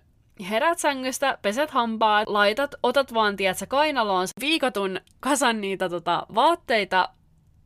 herät 0.51 0.79
sängystä, 0.79 1.39
peset 1.43 1.71
hampaat, 1.71 2.29
laitat, 2.29 2.75
otat 2.83 3.15
vaan, 3.15 3.37
tiedätkö, 3.37 3.67
kainaloon 3.67 4.29
viikotun 4.41 5.01
kasan 5.21 5.61
niitä 5.61 5.89
tota, 5.89 6.27
vaatteita, 6.35 7.09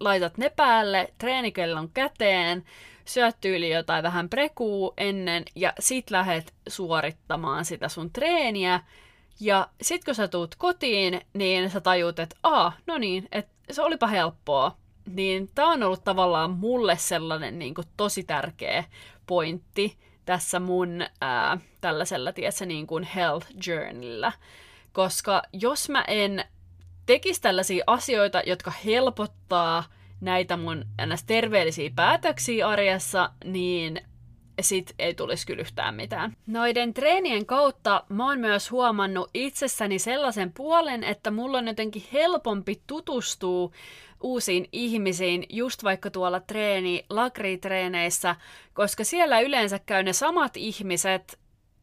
laitat 0.00 0.38
ne 0.38 0.50
päälle, 0.50 1.12
treenikellon 1.18 1.90
käteen, 1.90 2.64
syöt 3.04 3.36
tyyli 3.40 3.70
jotain 3.70 4.02
vähän 4.02 4.28
prekuu 4.28 4.94
ennen 4.96 5.44
ja 5.54 5.72
sit 5.80 6.10
lähet 6.10 6.54
suorittamaan 6.68 7.64
sitä 7.64 7.88
sun 7.88 8.12
treeniä. 8.12 8.80
Ja 9.40 9.68
sit 9.82 10.04
kun 10.04 10.14
sä 10.14 10.28
tuut 10.28 10.54
kotiin, 10.54 11.20
niin 11.34 11.70
sä 11.70 11.80
tajut, 11.80 12.18
että 12.18 12.36
aa, 12.42 12.72
no 12.86 12.98
niin, 12.98 13.28
että 13.32 13.52
se 13.70 13.82
olipa 13.82 14.06
helppoa. 14.06 14.76
Niin 15.06 15.50
tää 15.54 15.66
on 15.66 15.82
ollut 15.82 16.04
tavallaan 16.04 16.50
mulle 16.50 16.96
sellainen 16.96 17.58
niin 17.58 17.74
kuin, 17.74 17.86
tosi 17.96 18.22
tärkeä 18.22 18.84
pointti, 19.26 19.98
tässä 20.30 20.60
mun 20.60 21.04
ää, 21.20 21.58
tällaisella, 21.80 22.32
tiedätkö, 22.32 22.66
niin 22.66 22.86
kuin 22.86 23.04
health 23.04 23.46
journeyllä. 23.66 24.32
Koska 24.92 25.42
jos 25.52 25.88
mä 25.88 26.04
en 26.08 26.44
tekisi 27.06 27.40
tällaisia 27.40 27.84
asioita, 27.86 28.42
jotka 28.46 28.72
helpottaa 28.84 29.84
näitä 30.20 30.56
mun 30.56 30.84
terveellisiä 31.26 31.90
päätöksiä 31.94 32.68
arjessa, 32.68 33.30
niin 33.44 34.00
sit 34.62 34.94
ei 34.98 35.14
tulisi 35.14 35.46
kyllä 35.46 35.60
yhtään 35.60 35.94
mitään. 35.94 36.36
Noiden 36.46 36.94
treenien 36.94 37.46
kautta 37.46 38.04
mä 38.08 38.26
oon 38.26 38.40
myös 38.40 38.70
huomannut 38.70 39.30
itsessäni 39.34 39.98
sellaisen 39.98 40.52
puolen, 40.52 41.04
että 41.04 41.30
mulla 41.30 41.58
on 41.58 41.66
jotenkin 41.66 42.04
helpompi 42.12 42.82
tutustua 42.86 43.70
uusiin 44.22 44.68
ihmisiin, 44.72 45.46
just 45.48 45.84
vaikka 45.84 46.10
tuolla 46.10 46.40
treeni, 46.40 47.04
lagritreeneissä, 47.10 48.36
koska 48.74 49.04
siellä 49.04 49.40
yleensä 49.40 49.78
käy 49.78 50.02
ne 50.02 50.12
samat 50.12 50.56
ihmiset 50.56 51.38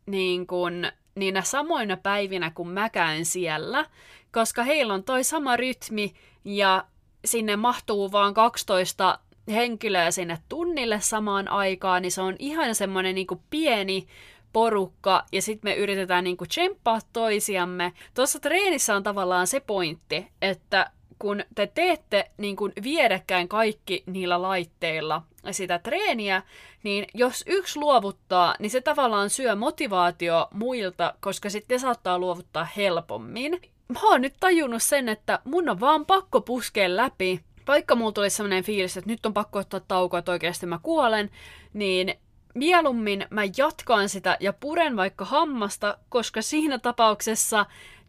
niin 0.05 0.48
kuin, 0.48 0.91
niinä 1.15 1.41
samoina 1.41 1.98
päivinä, 1.98 2.51
kun 2.51 2.69
mä 2.69 2.89
käyn 2.89 3.25
siellä, 3.25 3.86
koska 4.31 4.63
heillä 4.63 4.93
on 4.93 5.03
toi 5.03 5.24
sama 5.24 5.57
rytmi 5.57 6.13
ja 6.46 6.86
sinne 7.25 7.55
mahtuu 7.55 8.12
vaan 8.12 8.34
12 8.34 9.19
henkilöä 9.48 10.12
sinne 10.12 10.38
tunnille 10.50 11.00
samaan 11.01 11.48
aikaan, 11.48 12.01
niin 12.01 12.12
se 12.12 12.22
on 12.22 12.36
ihan 12.39 12.75
semmoinen 12.75 13.16
niin 13.16 13.27
pieni 13.50 14.08
porukka 14.54 15.25
ja 15.32 15.42
sitten 15.42 15.72
me 15.72 15.75
yritetään 15.75 16.24
niinku 16.24 16.46
tsemppaa 16.46 17.00
toisiamme. 17.13 17.94
Tuossa 18.13 18.39
treenissä 18.39 18.96
on 18.96 19.04
tavallaan 19.04 19.48
se 19.48 19.60
pointti, 19.60 20.27
että 20.42 20.92
kun 21.20 21.44
te 21.56 21.68
teette 21.68 22.32
niin 22.38 22.56
kuin 22.56 22.74
vierekkäin 22.84 23.48
kaikki 23.48 24.04
niillä 24.06 24.42
laitteilla 24.42 25.22
sitä 25.51 25.80
treeniä, 25.80 26.44
niin 26.84 27.06
jos 27.13 27.44
yksi 27.48 27.80
luovuttaa, 27.80 28.56
niin 28.60 28.70
se 28.70 28.82
tavallaan 28.82 29.30
syö 29.30 29.56
motivaatio 29.56 30.48
muilta, 30.54 31.13
koska 31.20 31.50
sitten 31.50 31.80
saattaa 31.80 32.20
luovuttaa 32.20 32.68
helpommin. 32.77 33.62
Mä 33.88 34.00
oon 34.04 34.22
nyt 34.22 34.34
tajunnut 34.39 34.84
sen, 34.84 35.10
että 35.10 35.39
mun 35.44 35.70
on 35.70 35.80
vaan 35.80 36.06
pakko 36.06 36.42
puskea 36.42 36.96
läpi 36.96 37.42
vaikka 37.68 37.96
mulla 37.96 38.12
tuli 38.12 38.30
sellainen 38.30 38.64
fiilis, 38.64 38.98
että 38.98 39.10
nyt 39.10 39.26
on 39.26 39.34
pakko 39.34 39.60
ottaa 39.60 39.80
taukoa, 39.80 40.20
että 40.20 40.32
oikeasti 40.32 40.66
mä 40.66 40.80
kuolen, 40.84 41.30
niin 41.74 42.16
mieluummin 42.56 43.26
mä 43.30 43.42
jatkan 43.58 44.10
sitä 44.10 44.38
ja 44.40 44.54
puren 44.54 44.96
vaikka 44.96 45.26
hammasta, 45.26 45.98
koska 46.10 46.42
siinä 46.42 46.80
tapauksessa, 46.80 47.66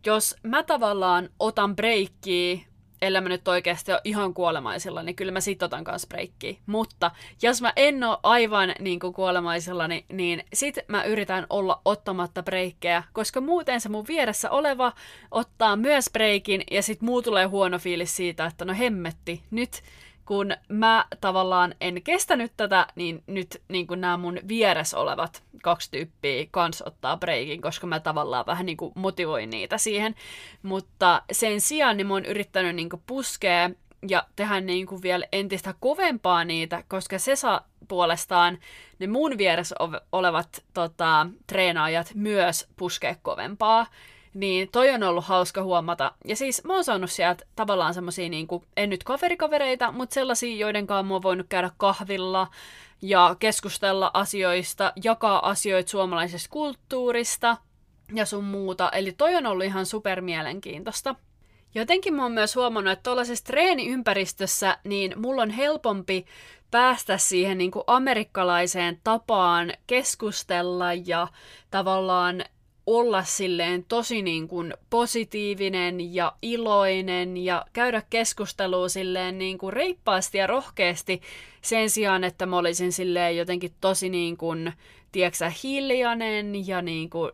jos 0.07 0.37
mä 0.43 0.63
tavallaan 0.63 1.29
otan 1.39 1.77
breikkiä 1.77 2.59
ellei 3.03 3.21
mä 3.21 3.29
nyt 3.29 3.49
oikeasti 3.49 3.93
ole 3.93 4.01
ihan 4.05 4.35
kuolemaisilla, 4.35 5.03
niin 5.03 5.17
kyllä 5.17 5.33
mä 5.33 5.41
sit 5.41 5.63
otan 5.63 5.85
kanssa 5.85 6.09
breikkiä. 6.09 6.55
Mutta 6.67 7.11
jos 7.43 7.63
mä 7.63 7.73
en 7.77 8.05
ole 8.05 8.19
aivan 8.23 8.75
niin 8.79 9.01
kuin 9.01 9.13
kuolemaisilla, 9.13 9.89
niin, 9.89 10.05
niin 10.13 10.45
sit 10.55 10.79
mä 10.89 11.05
yritän 11.05 11.47
olla 11.51 11.81
ottamatta 11.85 12.43
breikkejä, 12.43 13.03
koska 13.13 13.41
muuten 13.41 13.81
se 13.81 13.89
mun 13.89 14.07
vieressä 14.09 14.51
oleva 14.51 14.93
ottaa 15.31 15.77
myös 15.77 16.11
breikin 16.13 16.63
ja 16.71 16.83
sit 16.83 17.01
muu 17.01 17.23
tulee 17.23 17.45
huono 17.47 17.79
fiilis 17.79 18.17
siitä, 18.17 18.47
että 18.47 18.65
no 18.65 18.75
hemmetti, 18.79 19.43
nyt 19.51 19.83
kun 20.29 20.53
mä 20.69 21.05
tavallaan 21.21 21.75
en 21.81 22.03
kestänyt 22.03 22.53
tätä, 22.57 22.87
niin 22.95 23.23
nyt 23.27 23.63
niin 23.69 23.87
kuin 23.87 24.01
nämä 24.01 24.17
mun 24.17 24.39
vieressä 24.49 24.99
olevat 24.99 25.43
kaksi 25.63 25.91
tyyppiä 25.91 26.47
kans 26.51 26.83
ottaa 26.83 27.17
breikin, 27.17 27.61
koska 27.61 27.87
mä 27.87 28.01
tavallaan 28.01 28.47
vähän 28.47 28.67
niin 28.67 28.77
kuin 28.77 28.93
motivoin 28.95 29.51
niitä 29.51 29.79
siihen. 29.79 30.15
Mutta 30.63 31.23
sen 31.33 31.61
sijaan 31.61 31.97
niin 31.97 32.07
mä 32.07 32.15
oon 32.15 32.25
yrittänyt 32.25 32.77
niin 32.77 32.89
kuin 32.89 33.03
puskea 33.07 33.71
ja 34.09 34.27
tehdä 34.37 34.61
niin 34.61 34.87
kuin 34.87 35.03
vielä 35.03 35.27
entistä 35.33 35.75
kovempaa 35.81 36.45
niitä, 36.45 36.85
koska 36.89 37.19
se 37.19 37.37
saa 37.37 37.67
puolestaan 37.89 38.59
ne 38.99 39.07
mun 39.07 39.39
vieressä 39.39 39.75
olevat 40.13 40.65
tota, 40.75 41.27
treenaajat 41.47 42.11
myös 42.15 42.69
puskea 42.77 43.15
kovempaa. 43.23 43.87
Niin 44.39 44.69
toi 44.73 44.91
on 44.91 45.03
ollut 45.03 45.25
hauska 45.25 45.63
huomata. 45.63 46.13
Ja 46.25 46.37
siis 46.37 46.65
mä 46.65 46.75
oon 46.75 46.85
saanut 46.85 47.11
sieltä 47.11 47.45
tavallaan 47.57 47.95
semmosia 47.95 48.29
niinku, 48.29 48.65
en 48.77 48.91
nyt 48.91 49.05
kaverikavereita, 49.05 49.93
mutta 49.93 50.15
sellaisia, 50.15 50.57
joiden 50.57 50.87
kanssa 50.87 51.03
mä 51.03 51.15
oon 51.15 51.23
voinut 51.23 51.47
käydä 51.49 51.71
kahvilla 51.77 52.47
ja 53.03 53.37
keskustella 53.39 54.11
asioista, 54.15 54.93
jakaa 55.05 55.49
asioita 55.49 55.91
suomalaisesta 55.91 56.49
kulttuurista 56.51 57.57
ja 58.15 58.27
sun 58.27 58.45
muuta. 58.45 58.91
Eli 58.91 59.13
toi 59.13 59.37
on 59.37 59.47
ollut 59.47 59.67
ihan 59.67 59.87
super 59.87 60.21
mielenkiintoista. 60.21 61.15
Jotenkin 61.75 62.15
mä 62.15 62.23
oon 62.23 62.33
myös 62.33 62.57
huomannut, 62.57 62.93
että 62.93 63.03
tuollaisessa 63.03 63.45
treeniympäristössä, 63.45 64.79
niin 64.85 65.15
mulla 65.17 65.43
on 65.43 65.51
helpompi 65.51 66.27
päästä 66.71 67.19
siihen 67.19 67.59
niin 67.59 67.71
kuin 67.71 67.85
amerikkalaiseen 67.87 69.01
tapaan 69.05 69.73
keskustella 69.87 70.95
ja 70.95 71.29
tavallaan 71.71 72.45
olla 72.89 73.25
silleen 73.25 73.85
tosi 73.85 74.23
niin 74.23 74.49
kuin 74.49 74.75
positiivinen 74.91 76.15
ja 76.15 76.33
iloinen 76.43 77.37
ja 77.37 77.65
käydä 77.73 78.03
keskustelua 78.11 78.89
silleen 78.89 79.39
niin 79.39 79.59
kuin 79.59 79.73
reippaasti 79.73 80.39
ja 80.39 80.47
rohkeasti 80.47 81.21
sen 81.63 81.91
sijaan, 81.91 82.25
että 82.25 82.47
mä 82.47 82.59
olisin 82.59 82.93
silleen 82.93 83.37
jotenkin 83.37 83.73
tosi 83.81 84.09
niin 84.09 84.37
kuin, 84.37 84.73
tiedätkö, 85.13 85.53
hiljainen 85.63 86.69
ja 86.69 86.83
niin 86.83 87.11
kuin 87.11 87.33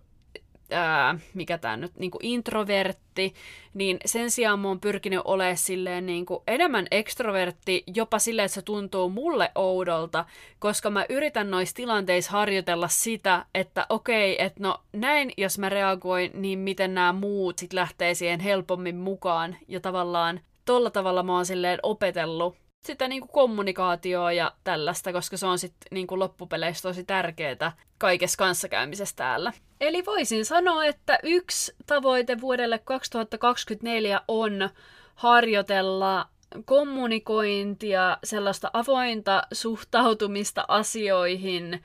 ää, 0.71 1.19
mikä 1.35 1.59
tämä 1.59 1.77
nyt, 1.77 1.93
niin 1.97 2.11
introvertti, 2.23 3.35
niin 3.75 3.99
sen 4.05 4.31
sijaan 4.31 4.59
mä 4.59 4.69
oon 4.69 4.81
pyrkinyt 4.81 5.21
olemaan 5.25 5.57
silleen 5.57 6.07
niin 6.07 6.27
enemmän 6.47 6.87
ekstrovertti, 6.91 7.85
jopa 7.95 8.19
silleen, 8.19 8.47
että 8.47 8.55
se 8.55 8.63
tuntuu 8.63 9.11
mulle 9.11 9.51
oudolta, 9.55 10.25
koska 10.59 10.91
mä 10.91 11.07
yritän 11.09 11.51
noissa 11.51 11.77
tilanteissa 11.77 12.33
harjoitella 12.33 12.89
sitä, 12.89 13.47
että 13.55 13.87
okei, 13.89 14.43
että 14.43 14.63
no 14.63 14.81
näin, 14.93 15.33
jos 15.37 15.59
mä 15.59 15.69
reagoin, 15.69 16.31
niin 16.35 16.59
miten 16.59 16.95
nämä 16.95 17.13
muut 17.13 17.59
sit 17.59 17.73
lähtee 17.73 18.15
siihen 18.15 18.41
helpommin 18.41 18.97
mukaan, 18.97 19.57
ja 19.69 19.81
tavallaan 19.81 20.41
tolla 20.65 20.91
tavalla 20.91 21.23
mä 21.23 21.35
oon 21.35 21.47
silleen 21.47 21.79
opetellut 21.83 22.57
sitä 22.87 23.09
niin 23.09 23.21
kuin 23.21 23.33
kommunikaatioa 23.33 24.33
ja 24.33 24.53
tällaista, 24.65 25.13
koska 25.13 25.37
se 25.37 25.47
on 25.47 25.59
sitten 25.59 25.89
niin 25.91 26.07
kuin 26.07 26.19
loppupeleissä 26.19 26.89
tosi 26.89 27.05
tärkeää 27.05 27.73
kaikessa 27.99 28.39
kanssakäymisessä 28.39 29.17
täällä. 29.17 29.53
Eli 29.81 30.07
voisin 30.07 30.45
sanoa, 30.45 30.85
että 30.85 31.19
yksi 31.23 31.75
tavoite 31.87 32.41
vuodelle 32.41 32.79
2024 32.79 34.21
on 34.29 34.71
harjoitella 35.15 36.29
kommunikointia, 36.65 38.19
sellaista 38.25 38.71
avointa 38.73 39.43
suhtautumista 39.53 40.65
asioihin 40.69 41.85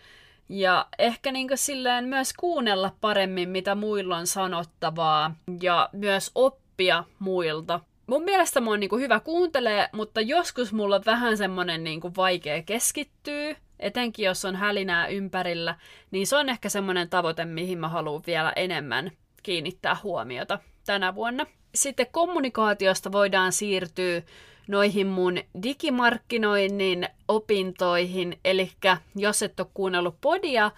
ja 0.50 0.88
ehkä 1.00 1.32
niin 1.32 1.50
silleen 1.56 2.06
myös 2.06 2.34
kuunnella 2.34 2.96
paremmin, 3.02 3.50
mitä 3.50 3.76
muilla 3.76 4.18
on 4.18 4.28
sanottavaa 4.28 5.36
ja 5.62 5.90
myös 5.92 6.32
oppia 6.36 7.04
muilta 7.20 7.80
mun 8.10 8.24
mielestä 8.24 8.62
mä 8.62 8.70
oon 8.70 8.80
niinku 8.80 8.98
hyvä 8.98 9.20
kuuntelee, 9.20 9.90
mutta 9.94 10.22
joskus 10.22 10.74
mulla 10.74 10.96
on 10.96 11.02
vähän 11.06 11.38
semmonen 11.38 11.84
niinku 11.84 12.12
vaikea 12.18 12.64
keskittyä, 12.64 13.56
etenkin 13.80 14.26
jos 14.26 14.46
on 14.46 14.56
hälinää 14.56 15.08
ympärillä, 15.08 15.76
niin 16.12 16.28
se 16.28 16.36
on 16.36 16.50
ehkä 16.50 16.70
semmonen 16.70 17.10
tavoite, 17.10 17.46
mihin 17.46 17.80
mä 17.80 17.88
haluan 17.88 18.24
vielä 18.28 18.54
enemmän 18.56 19.12
kiinnittää 19.44 19.98
huomiota 20.04 20.60
tänä 20.86 21.16
vuonna. 21.16 21.46
Sitten 21.76 22.08
kommunikaatiosta 22.12 23.12
voidaan 23.12 23.52
siirtyä 23.52 24.22
noihin 24.68 25.08
mun 25.08 25.38
digimarkkinoinnin 25.64 27.08
opintoihin, 27.28 28.40
eli 28.46 28.72
jos 29.16 29.44
et 29.44 29.60
ole 29.60 29.68
kuunnellut 29.74 30.16
podia, 30.22 30.72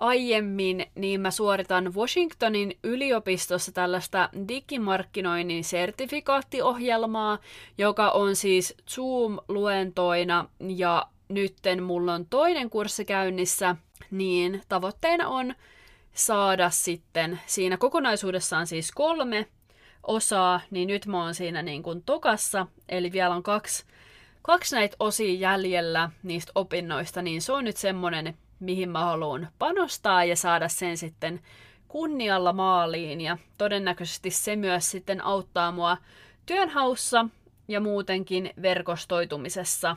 aiemmin, 0.00 0.86
niin 0.94 1.20
mä 1.20 1.30
suoritan 1.30 1.94
Washingtonin 1.94 2.78
yliopistossa 2.84 3.72
tällaista 3.72 4.28
digimarkkinoinnin 4.48 5.64
sertifikaattiohjelmaa, 5.64 7.38
joka 7.78 8.10
on 8.10 8.36
siis 8.36 8.74
Zoom-luentoina. 8.90 10.48
Ja 10.76 11.06
nytten 11.28 11.82
mulla 11.82 12.14
on 12.14 12.26
toinen 12.26 12.70
kurssi 12.70 13.04
käynnissä, 13.04 13.76
niin 14.10 14.62
tavoitteena 14.68 15.28
on 15.28 15.54
saada 16.14 16.70
sitten 16.70 17.40
siinä 17.46 17.76
kokonaisuudessaan 17.76 18.66
siis 18.66 18.92
kolme 18.92 19.46
osaa, 20.06 20.60
niin 20.70 20.88
nyt 20.88 21.06
mä 21.06 21.22
oon 21.22 21.34
siinä 21.34 21.62
niin 21.62 21.82
kuin 21.82 22.02
tokassa, 22.02 22.66
eli 22.88 23.12
vielä 23.12 23.34
on 23.34 23.42
kaksi, 23.42 23.84
kaksi 24.42 24.74
näitä 24.76 24.96
osia 25.00 25.34
jäljellä 25.34 26.10
niistä 26.22 26.52
opinnoista, 26.54 27.22
niin 27.22 27.42
se 27.42 27.52
on 27.52 27.64
nyt 27.64 27.76
semmonen 27.76 28.36
mihin 28.60 28.90
mä 28.90 29.04
haluan 29.04 29.48
panostaa 29.58 30.24
ja 30.24 30.36
saada 30.36 30.68
sen 30.68 30.96
sitten 30.96 31.40
kunnialla 31.88 32.52
maaliin. 32.52 33.20
Ja 33.20 33.38
todennäköisesti 33.58 34.30
se 34.30 34.56
myös 34.56 34.90
sitten 34.90 35.24
auttaa 35.24 35.72
mua 35.72 35.96
työnhaussa 36.46 37.26
ja 37.68 37.80
muutenkin 37.80 38.50
verkostoitumisessa. 38.62 39.96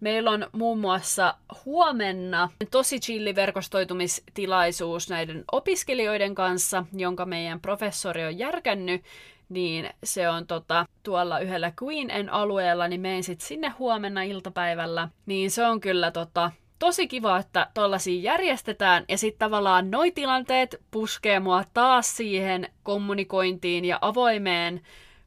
Meillä 0.00 0.30
on 0.30 0.46
muun 0.52 0.78
muassa 0.78 1.34
huomenna 1.64 2.48
tosi 2.70 3.00
chilli 3.00 3.34
verkostoitumistilaisuus 3.34 5.08
näiden 5.08 5.44
opiskelijoiden 5.52 6.34
kanssa, 6.34 6.84
jonka 6.92 7.26
meidän 7.26 7.60
professori 7.60 8.24
on 8.24 8.38
järkännyt, 8.38 9.02
niin 9.48 9.90
se 10.04 10.28
on 10.28 10.46
tota, 10.46 10.86
tuolla 11.02 11.38
yhdellä 11.38 11.72
Queen 11.82 12.32
alueella, 12.32 12.88
niin 12.88 13.00
menen 13.00 13.22
sitten 13.22 13.48
sinne 13.48 13.68
huomenna 13.68 14.22
iltapäivällä. 14.22 15.08
Niin 15.26 15.50
se 15.50 15.66
on 15.66 15.80
kyllä 15.80 16.10
tota, 16.10 16.52
tosi 16.82 17.08
kiva, 17.08 17.38
että 17.38 17.66
tollasia 17.74 18.22
järjestetään 18.22 19.04
ja 19.08 19.18
sitten 19.18 19.38
tavallaan 19.38 19.90
noi 19.90 20.10
tilanteet 20.10 20.82
puskee 20.90 21.40
mua 21.40 21.64
taas 21.74 22.16
siihen 22.16 22.68
kommunikointiin 22.82 23.84
ja 23.84 23.98
avoimeen 24.00 24.80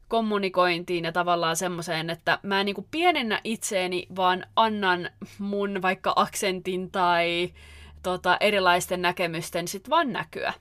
kommunikointiin 0.08 1.04
ja 1.04 1.12
tavallaan 1.12 1.56
semmoiseen, 1.56 2.10
että 2.10 2.38
mä 2.42 2.60
en 2.60 2.66
niinku 2.66 2.86
pienennä 2.90 3.40
itseeni, 3.44 4.06
vaan 4.16 4.46
annan 4.56 5.10
mun 5.38 5.82
vaikka 5.82 6.12
aksentin 6.16 6.90
tai 6.90 7.52
tota, 8.02 8.36
erilaisten 8.40 9.02
näkemysten 9.02 9.68
sit 9.68 9.90
vaan 9.90 10.12
näkyä. 10.12 10.52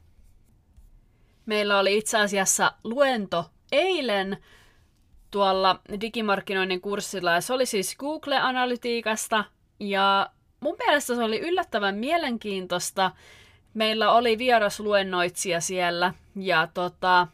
Meillä 1.46 1.80
oli 1.80 1.98
itse 1.98 2.18
asiassa 2.18 2.74
luento 2.84 3.46
eilen 3.72 4.38
tuolla 5.32 5.80
digimarkkinoinnin 6.02 6.82
kurssilla 6.82 7.32
ja 7.32 7.42
se 7.42 7.54
oli 7.54 7.66
siis 7.66 7.96
Google-analytiikasta 7.98 9.44
ja 9.80 10.30
mun 10.66 10.76
mielestä 10.86 11.16
se 11.16 11.24
oli 11.24 11.40
yllättävän 11.40 11.96
mielenkiintoista. 11.96 13.12
Meillä 13.74 14.12
oli 14.12 14.38
vierasluennoitsija 14.38 15.62
siellä 15.62 16.14
ja 16.36 16.68
tota, 16.74 17.28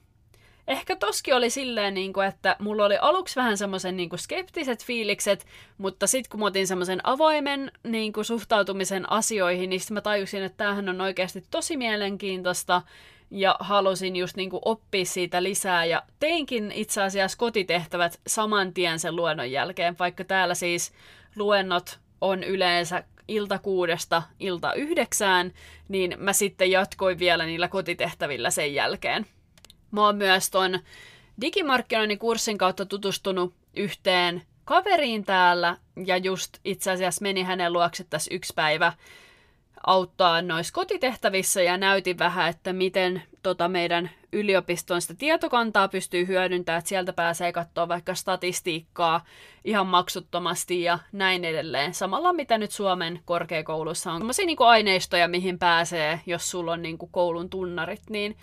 ehkä 0.67 0.95
toski 0.95 1.33
oli 1.33 1.49
silleen, 1.49 1.93
niin 1.93 2.13
kuin, 2.13 2.27
että 2.27 2.55
mulla 2.59 2.85
oli 2.85 2.97
aluksi 2.97 3.35
vähän 3.35 3.57
semmoisen 3.57 3.97
niin 3.97 4.09
skeptiset 4.15 4.85
fiilikset, 4.85 5.45
mutta 5.77 6.07
sitten 6.07 6.29
kun 6.29 6.39
mä 6.39 6.45
otin 6.45 6.67
semmoisen 6.67 6.99
avoimen 7.03 7.71
niin 7.83 8.13
kuin, 8.13 8.25
suhtautumisen 8.25 9.11
asioihin, 9.11 9.69
niin 9.69 9.79
sitten 9.79 9.95
mä 9.95 10.01
tajusin, 10.01 10.43
että 10.43 10.57
tämähän 10.57 10.89
on 10.89 11.01
oikeasti 11.01 11.43
tosi 11.51 11.77
mielenkiintoista 11.77 12.81
ja 13.29 13.55
halusin 13.59 14.15
just 14.15 14.37
niin 14.37 14.49
kuin, 14.49 14.61
oppia 14.65 15.05
siitä 15.05 15.43
lisää 15.43 15.85
ja 15.85 16.03
teinkin 16.19 16.71
itse 16.71 17.01
asiassa 17.01 17.37
kotitehtävät 17.37 18.19
saman 18.27 18.73
tien 18.73 18.99
sen 18.99 19.15
luennon 19.15 19.51
jälkeen, 19.51 19.95
vaikka 19.99 20.23
täällä 20.23 20.55
siis 20.55 20.91
luennot 21.35 21.99
on 22.21 22.43
yleensä 22.43 23.03
ilta 23.27 23.59
kuudesta 23.59 24.23
ilta 24.39 24.73
yhdeksään, 24.73 25.53
niin 25.87 26.15
mä 26.17 26.33
sitten 26.33 26.71
jatkoin 26.71 27.19
vielä 27.19 27.45
niillä 27.45 27.67
kotitehtävillä 27.67 28.49
sen 28.49 28.73
jälkeen. 28.73 29.25
Mä 29.91 30.05
oon 30.05 30.15
myös 30.15 30.49
ton 30.49 30.79
digimarkkinoinnin 31.41 32.19
kurssin 32.19 32.57
kautta 32.57 32.85
tutustunut 32.85 33.53
yhteen 33.75 34.41
kaveriin 34.65 35.25
täällä 35.25 35.77
ja 36.05 36.17
just 36.17 36.57
itse 36.65 36.91
asiassa 36.91 37.21
meni 37.21 37.43
hänen 37.43 37.73
luokse 37.73 38.03
tässä 38.03 38.33
yksi 38.33 38.53
päivä 38.55 38.93
auttaa 39.87 40.41
noissa 40.41 40.73
kotitehtävissä 40.73 41.61
ja 41.61 41.77
näytin 41.77 42.19
vähän, 42.19 42.49
että 42.49 42.73
miten 42.73 43.23
tota 43.43 43.67
meidän 43.67 44.09
yliopiston 44.33 45.01
sitä 45.01 45.13
tietokantaa 45.13 45.87
pystyy 45.87 46.27
hyödyntämään, 46.27 46.79
että 46.79 46.89
sieltä 46.89 47.13
pääsee 47.13 47.51
katsoa 47.51 47.87
vaikka 47.87 48.15
statistiikkaa 48.15 49.25
ihan 49.65 49.87
maksuttomasti 49.87 50.81
ja 50.81 50.99
näin 51.11 51.45
edelleen. 51.45 51.93
Samalla 51.93 52.33
mitä 52.33 52.57
nyt 52.57 52.71
Suomen 52.71 53.19
korkeakoulussa 53.25 54.11
on 54.11 54.19
sellaisia 54.19 54.45
niin 54.45 54.57
aineistoja, 54.59 55.27
mihin 55.27 55.59
pääsee, 55.59 56.21
jos 56.25 56.51
sulla 56.51 56.71
on 56.71 56.81
niin 56.81 56.97
kuin 56.97 57.11
koulun 57.11 57.49
tunnarit, 57.49 58.09
niin 58.09 58.37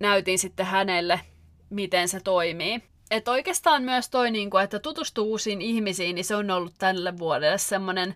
näytin 0.00 0.38
sitten 0.38 0.66
hänelle, 0.66 1.20
miten 1.70 2.08
se 2.08 2.20
toimii. 2.20 2.82
Että 3.10 3.30
oikeastaan 3.30 3.82
myös 3.82 4.10
toi, 4.10 4.30
niin 4.30 4.50
kuin, 4.50 4.64
että 4.64 4.78
tutustuu 4.78 5.30
uusiin 5.30 5.62
ihmisiin, 5.62 6.14
niin 6.14 6.24
se 6.24 6.36
on 6.36 6.50
ollut 6.50 6.74
tälle 6.78 7.18
vuodelle 7.18 7.58
semmoinen 7.58 8.14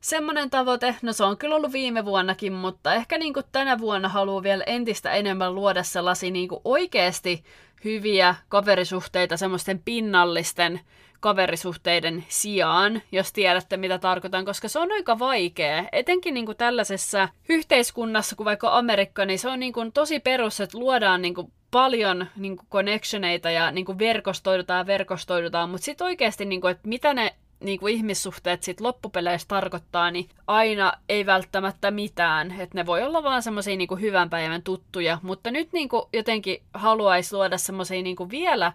semmoinen 0.00 0.50
tavoite, 0.50 0.96
no 1.02 1.12
se 1.12 1.24
on 1.24 1.36
kyllä 1.36 1.56
ollut 1.56 1.72
viime 1.72 2.04
vuonnakin, 2.04 2.52
mutta 2.52 2.94
ehkä 2.94 3.18
niin 3.18 3.34
kuin 3.34 3.46
tänä 3.52 3.78
vuonna 3.78 4.08
haluaa 4.08 4.42
vielä 4.42 4.64
entistä 4.66 5.12
enemmän 5.12 5.54
luoda 5.54 5.82
sellaisia 5.82 6.30
niin 6.30 6.48
kuin 6.48 6.60
oikeasti 6.64 7.44
hyviä 7.84 8.34
kaverisuhteita 8.48 9.36
semmoisten 9.36 9.82
pinnallisten 9.84 10.80
kaverisuhteiden 11.20 12.24
sijaan, 12.28 13.02
jos 13.12 13.32
tiedätte 13.32 13.76
mitä 13.76 13.98
tarkoitan, 13.98 14.44
koska 14.44 14.68
se 14.68 14.78
on 14.78 14.92
aika 14.92 15.18
vaikea. 15.18 15.84
Etenkin 15.92 16.34
niin 16.34 16.46
kuin 16.46 16.58
tällaisessa 16.58 17.28
yhteiskunnassa 17.48 18.36
kuin 18.36 18.44
vaikka 18.44 18.78
Amerikka, 18.78 19.24
niin 19.24 19.38
se 19.38 19.48
on 19.48 19.60
niin 19.60 19.72
kuin 19.72 19.92
tosi 19.92 20.20
perus, 20.20 20.60
että 20.60 20.78
luodaan 20.78 21.22
niin 21.22 21.34
kuin 21.34 21.52
paljon 21.70 22.26
niin 22.36 22.56
kuin 22.56 22.66
connectioneita 22.70 23.50
ja 23.50 23.70
niin 23.70 23.84
kuin 23.84 23.98
verkostoidutaan 23.98 24.86
verkostoidutaan, 24.86 25.70
mutta 25.70 25.84
sitten 25.84 26.04
oikeasti, 26.04 26.44
niin 26.44 26.60
kuin, 26.60 26.70
että 26.70 26.88
mitä 26.88 27.14
ne 27.14 27.34
niin 27.60 27.80
kuin 27.80 27.94
ihmissuhteet 27.94 28.62
sit 28.62 28.80
loppupeleissä 28.80 29.48
tarkoittaa, 29.48 30.10
niin 30.10 30.28
aina 30.46 30.92
ei 31.08 31.26
välttämättä 31.26 31.90
mitään. 31.90 32.60
Että 32.60 32.78
ne 32.78 32.86
voi 32.86 33.02
olla 33.02 33.22
vaan 33.22 33.42
semmoisia 33.42 33.76
niin 33.76 34.00
hyvän 34.00 34.30
päivän 34.30 34.62
tuttuja, 34.62 35.18
mutta 35.22 35.50
nyt 35.50 35.72
niin 35.72 35.88
kuin 35.88 36.02
jotenkin 36.12 36.62
haluaisi 36.74 37.34
luoda 37.34 37.58
semmoisia 37.58 38.02
niin 38.02 38.30
vielä 38.30 38.72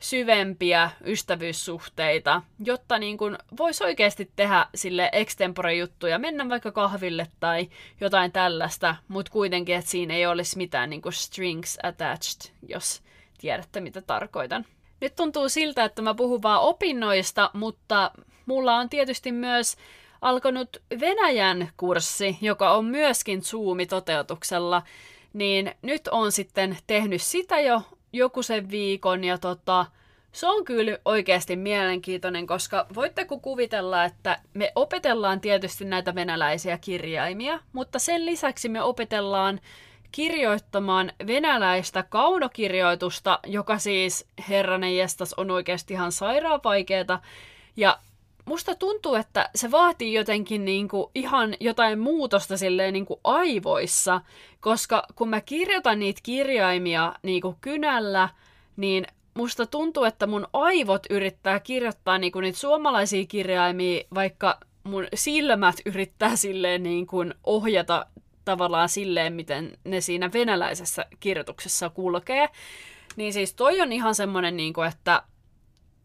syvempiä 0.00 0.90
ystävyyssuhteita, 1.04 2.42
jotta 2.64 2.98
niin 2.98 3.18
kuin 3.18 3.38
voisi 3.58 3.84
oikeasti 3.84 4.30
tehdä 4.36 4.66
sille 4.74 5.10
extempore 5.12 5.74
juttuja, 5.74 6.18
mennä 6.18 6.48
vaikka 6.48 6.72
kahville 6.72 7.26
tai 7.40 7.68
jotain 8.00 8.32
tällaista, 8.32 8.96
mutta 9.08 9.32
kuitenkin, 9.32 9.76
että 9.76 9.90
siinä 9.90 10.14
ei 10.14 10.26
olisi 10.26 10.56
mitään 10.56 10.90
niin 10.90 11.02
kuin 11.02 11.12
strings 11.12 11.78
attached, 11.82 12.52
jos 12.68 13.02
tiedätte 13.38 13.80
mitä 13.80 14.02
tarkoitan. 14.02 14.66
Nyt 15.00 15.16
tuntuu 15.16 15.48
siltä, 15.48 15.84
että 15.84 16.02
mä 16.02 16.14
puhun 16.14 16.42
vaan 16.42 16.60
opinnoista, 16.60 17.50
mutta 17.52 18.10
mulla 18.46 18.76
on 18.76 18.88
tietysti 18.88 19.32
myös 19.32 19.76
alkanut 20.20 20.76
Venäjän 21.00 21.70
kurssi, 21.76 22.38
joka 22.40 22.72
on 22.72 22.84
myöskin 22.84 23.42
Zoom-toteutuksella, 23.42 24.82
niin 25.32 25.74
nyt 25.82 26.08
on 26.08 26.32
sitten 26.32 26.78
tehnyt 26.86 27.22
sitä 27.22 27.60
jo 27.60 27.82
joku 28.12 28.42
sen 28.42 28.70
viikon 28.70 29.24
ja 29.24 29.38
tota, 29.38 29.86
se 30.32 30.46
on 30.46 30.64
kyllä 30.64 30.98
oikeasti 31.04 31.56
mielenkiintoinen, 31.56 32.46
koska 32.46 32.86
voitteko 32.94 33.38
kuvitella, 33.38 34.04
että 34.04 34.40
me 34.54 34.72
opetellaan 34.74 35.40
tietysti 35.40 35.84
näitä 35.84 36.14
venäläisiä 36.14 36.78
kirjaimia, 36.78 37.60
mutta 37.72 37.98
sen 37.98 38.26
lisäksi 38.26 38.68
me 38.68 38.82
opetellaan 38.82 39.60
kirjoittamaan 40.12 41.12
venäläistä 41.26 42.02
kaunokirjoitusta, 42.02 43.38
joka 43.46 43.78
siis 43.78 44.26
herranen 44.48 44.96
jestas 44.96 45.34
on 45.34 45.50
oikeasti 45.50 45.94
ihan 45.94 46.12
sairaan 46.12 46.60
vaikeeta. 46.64 47.20
Ja 47.76 47.98
musta 48.44 48.74
tuntuu, 48.74 49.14
että 49.14 49.50
se 49.54 49.70
vaatii 49.70 50.14
jotenkin 50.14 50.64
niinku 50.64 51.10
ihan 51.14 51.54
jotain 51.60 51.98
muutosta 51.98 52.56
silleen 52.56 52.92
niinku 52.92 53.20
aivoissa, 53.24 54.20
koska 54.60 55.06
kun 55.14 55.28
mä 55.28 55.40
kirjoitan 55.40 55.98
niitä 55.98 56.20
kirjaimia 56.22 57.14
niinku 57.22 57.56
kynällä, 57.60 58.28
niin 58.76 59.06
musta 59.34 59.66
tuntuu, 59.66 60.04
että 60.04 60.26
mun 60.26 60.46
aivot 60.52 61.02
yrittää 61.10 61.60
kirjoittaa 61.60 62.18
niinku 62.18 62.40
niitä 62.40 62.58
suomalaisia 62.58 63.26
kirjaimia, 63.26 64.04
vaikka 64.14 64.58
mun 64.84 65.06
silmät 65.14 65.76
yrittää 65.86 66.36
silleen 66.36 66.82
niin 66.82 67.06
kuin 67.06 67.34
ohjata 67.44 68.06
tavallaan 68.44 68.88
silleen, 68.88 69.32
miten 69.32 69.78
ne 69.84 70.00
siinä 70.00 70.30
venäläisessä 70.32 71.06
kirjoituksessa 71.20 71.90
kulkee. 71.90 72.48
Niin 73.16 73.32
siis 73.32 73.54
toi 73.54 73.80
on 73.80 73.92
ihan 73.92 74.14
semmoinen, 74.14 74.56
niin 74.56 74.72
kuin, 74.72 74.88
että 74.88 75.22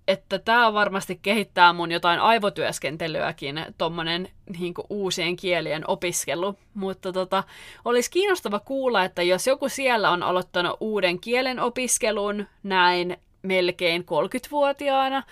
että 0.08 0.40
tämä 0.40 0.74
varmasti 0.74 1.20
kehittää 1.22 1.74
mun 1.74 1.92
jotain 1.92 2.20
aivotyöskentelyäkin, 2.20 3.66
tuommoinen 3.78 4.30
niin 4.60 4.74
uusien 4.90 5.36
kielien 5.36 5.90
opiskelu. 5.90 6.56
Mutta 6.74 7.14
tota, 7.14 7.44
olisi 7.86 8.12
kiinnostava 8.12 8.60
kuulla, 8.60 9.04
että 9.04 9.24
jos 9.24 9.48
joku 9.48 9.70
siellä 9.70 10.10
on 10.10 10.24
aloittanut 10.24 10.78
uuden 10.80 11.20
kielen 11.20 11.60
opiskelun 11.60 12.48
näin 12.64 13.18
melkein 13.42 14.02
30-vuotiaana, 14.02 15.24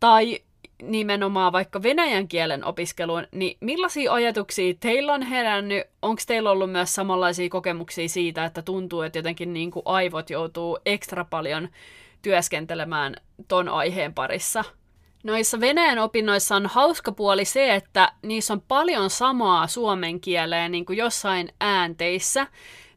tai 0.00 0.40
nimenomaan 0.82 1.52
vaikka 1.52 1.82
venäjän 1.82 2.28
kielen 2.28 2.64
opiskeluun, 2.64 3.26
niin 3.32 3.56
millaisia 3.60 4.12
ajatuksia 4.12 4.74
teillä 4.80 5.12
on 5.12 5.22
herännyt? 5.22 5.84
Onko 6.02 6.22
teillä 6.26 6.50
ollut 6.50 6.72
myös 6.72 6.94
samanlaisia 6.94 7.48
kokemuksia 7.48 8.08
siitä, 8.08 8.44
että 8.44 8.62
tuntuu, 8.62 9.02
että 9.02 9.18
jotenkin 9.18 9.52
niin 9.52 9.70
kuin 9.70 9.82
aivot 9.84 10.30
joutuu 10.30 10.78
ekstra 10.86 11.24
paljon 11.24 11.68
työskentelemään 12.22 13.16
ton 13.48 13.68
aiheen 13.68 14.14
parissa? 14.14 14.64
Noissa 15.24 15.60
Venäjän 15.60 15.98
opinnoissa 15.98 16.56
on 16.56 16.66
hauska 16.66 17.12
puoli 17.12 17.44
se, 17.44 17.74
että 17.74 18.12
niissä 18.22 18.52
on 18.52 18.62
paljon 18.68 19.10
samaa 19.10 19.66
suomen 19.66 20.20
kieleen 20.20 20.72
niin 20.72 20.86
kuin 20.86 20.98
jossain 20.98 21.48
äänteissä. 21.60 22.46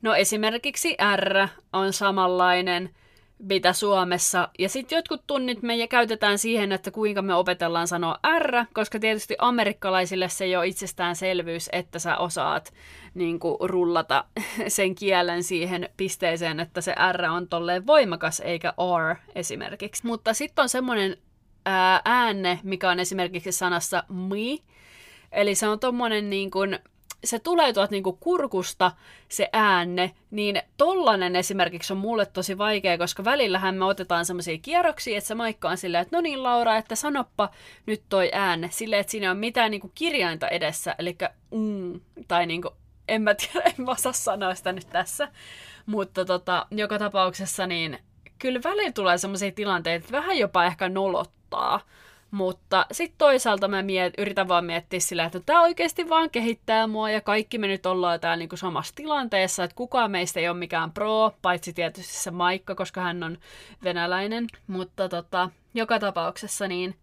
No 0.02 0.16
esimerkiksi 0.16 0.98
R 1.16 1.48
on 1.74 1.94
samanlainen– 1.94 2.90
mitä 3.40 3.74
Suomessa. 3.74 4.50
Ja 4.60 4.70
sitten 4.70 4.96
jotkut 4.96 5.22
tunnit 5.28 5.62
me 5.62 5.88
käytetään 5.88 6.38
siihen, 6.38 6.72
että 6.72 6.92
kuinka 6.92 7.22
me 7.22 7.34
opetellaan 7.34 7.88
sanoa 7.88 8.20
R, 8.40 8.66
koska 8.74 9.00
tietysti 9.00 9.36
amerikkalaisille 9.40 10.30
se 10.30 10.46
ei 10.46 10.56
ole 10.56 10.68
itsestäänselvyys, 10.68 11.70
että 11.72 12.00
sä 12.00 12.18
osaat 12.18 12.74
niin 13.14 13.40
kuin, 13.40 13.58
rullata 13.70 14.26
sen 14.68 14.96
kielen 14.96 15.44
siihen 15.44 15.90
pisteeseen, 15.98 16.60
että 16.60 16.82
se 16.82 16.96
R 17.12 17.26
on 17.26 17.48
tolleen 17.48 17.88
voimakas 17.88 18.40
eikä 18.40 18.74
R 19.12 19.16
esimerkiksi. 19.36 20.08
Mutta 20.08 20.34
sitten 20.34 20.64
on 20.64 20.70
semmoinen 20.70 21.18
äänne, 22.06 22.60
mikä 22.64 22.90
on 22.90 23.00
esimerkiksi 23.00 23.52
sanassa 23.52 24.04
mi, 24.10 24.64
eli 25.32 25.56
se 25.56 25.68
on 25.68 25.80
tommonen 25.80 26.30
niin 26.30 26.52
kuin, 26.52 26.80
se 27.26 27.40
tulee 27.40 27.74
tuolta 27.74 27.92
niinku 27.92 28.14
kurkusta, 28.14 28.92
se 29.30 29.50
äänne, 29.54 30.12
niin 30.32 30.62
tollanen 30.78 31.36
esimerkiksi 31.36 31.94
on 31.94 32.00
mulle 32.00 32.26
tosi 32.26 32.58
vaikea, 32.58 32.98
koska 32.98 33.24
välillähän 33.24 33.76
me 33.76 33.86
otetaan 33.86 34.26
semmoisia 34.26 34.58
kierroksia, 34.58 35.18
että 35.18 35.28
se 35.28 35.36
maikka 35.36 35.70
on 35.70 35.78
silleen, 35.78 36.02
että 36.02 36.18
no 36.18 36.22
niin 36.22 36.44
Laura, 36.44 36.78
että 36.78 36.96
sanoppa 36.96 37.50
nyt 37.86 38.04
toi 38.10 38.30
äänne, 38.34 38.70
silleen, 38.72 39.00
että 39.00 39.12
siinä 39.12 39.32
on 39.32 39.38
mitään 39.38 39.72
niinku 39.72 39.92
kirjainta 39.96 40.48
edessä, 40.48 40.96
eli 41.00 41.18
mm, 41.52 42.00
tai 42.28 42.46
niinku, 42.46 42.70
en 43.08 43.22
mä 43.22 43.34
tiedä, 43.36 43.62
en 43.66 43.86
mä 43.86 43.92
osaa 43.92 44.14
sanoa 44.14 44.56
sitä 44.56 44.72
nyt 44.72 44.90
tässä, 44.90 45.28
mutta 45.86 46.26
tota, 46.26 46.68
joka 46.72 47.00
tapauksessa 47.00 47.68
niin 47.68 48.00
kyllä 48.40 48.60
välillä 48.64 48.92
tulee 48.92 49.18
semmoisia 49.18 49.52
tilanteita, 49.52 50.04
että 50.04 50.18
vähän 50.18 50.38
jopa 50.38 50.66
ehkä 50.66 50.90
nolottaa, 50.90 51.82
mutta 52.36 52.86
sitten 52.92 53.18
toisaalta 53.18 53.68
mä 53.68 53.82
miet, 53.82 54.14
yritän 54.18 54.48
vaan 54.48 54.66
miettiä 54.66 55.00
sillä, 55.00 55.26
että 55.26 55.40
tämä 55.40 55.62
oikeasti 55.62 56.10
vaan 56.10 56.30
kehittää 56.30 56.88
mua 56.88 57.10
ja 57.10 57.22
kaikki 57.22 57.58
me 57.58 57.68
nyt 57.68 57.86
ollaan 57.86 58.20
täällä 58.20 58.36
niinku 58.36 58.58
samassa 58.58 58.96
tilanteessa, 58.96 59.64
että 59.64 59.76
kukaan 59.76 60.12
meistä 60.12 60.40
ei 60.40 60.50
ole 60.50 60.58
mikään 60.58 60.92
pro, 60.92 61.32
paitsi 61.42 61.74
tietysti 61.74 62.14
se 62.14 62.32
Maikka, 62.32 62.76
koska 62.76 63.02
hän 63.02 63.24
on 63.24 63.38
venäläinen. 63.84 64.48
Mutta 64.68 65.10
tota, 65.10 65.50
joka 65.74 66.00
tapauksessa 66.00 66.68
niin 66.68 66.96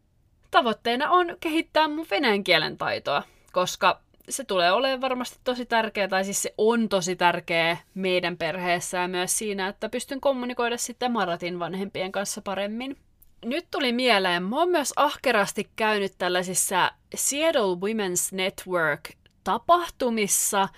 tavoitteena 0.51 1.11
on 1.11 1.37
kehittää 1.41 1.89
mun 1.89 2.07
venäjän 2.11 2.45
kielen 2.45 2.79
taitoa, 2.79 3.23
koska 3.53 4.01
se 4.29 4.45
tulee 4.45 4.73
olemaan 4.73 5.01
varmasti 5.01 5.39
tosi 5.45 5.67
tärkeä, 5.67 6.09
tai 6.09 6.25
siis 6.25 6.43
se 6.43 6.55
on 6.59 6.89
tosi 6.89 7.17
tärkeä 7.17 7.77
meidän 7.95 8.37
perheessä 8.37 8.99
ja 8.99 9.09
myös 9.09 9.39
siinä, 9.39 9.69
että 9.69 9.89
pystyn 9.89 10.21
kommunikoida 10.21 10.77
sitten 10.77 11.13
Maratin 11.13 11.59
vanhempien 11.59 12.13
kanssa 12.13 12.43
paremmin 12.43 12.97
nyt 13.45 13.67
tuli 13.71 13.93
mieleen, 13.93 14.43
mä 14.43 14.59
oon 14.59 14.69
myös 14.69 14.93
ahkerasti 14.97 15.71
käynyt 15.77 16.13
tällaisissa 16.19 16.93
Seattle 17.15 17.75
Women's 17.75 18.29
Network 18.33 19.11
tapahtumissa, 19.45 20.69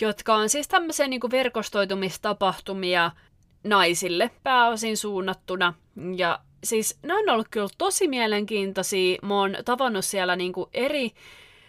jotka 0.00 0.34
on 0.34 0.48
siis 0.48 0.68
tämmöisiä 0.68 1.08
niin 1.08 1.20
verkostoitumistapahtumia 1.30 3.10
naisille 3.64 4.30
pääosin 4.42 4.96
suunnattuna. 4.96 5.74
Ja 6.16 6.38
siis 6.64 6.98
ne 7.02 7.14
on 7.14 7.28
ollut 7.28 7.48
kyllä 7.50 7.68
tosi 7.78 8.08
mielenkiintoisia. 8.08 9.18
Mä 9.22 9.34
oon 9.40 9.56
tavannut 9.64 10.04
siellä 10.04 10.36
niin 10.36 10.52
eri, 10.72 11.10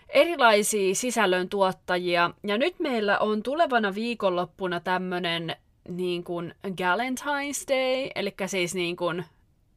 erilaisia 0.09 0.95
sisällöntuottajia. 0.95 2.31
Ja 2.43 2.57
nyt 2.57 2.79
meillä 2.79 3.19
on 3.19 3.43
tulevana 3.43 3.95
viikonloppuna 3.95 4.79
tämmönen 4.79 5.55
niin 5.89 6.23
kuin 6.23 6.55
Galentine's 6.67 7.65
Day, 7.67 8.09
eli 8.15 8.33
siis 8.45 8.75
niin 8.75 8.95
kuin 8.95 9.25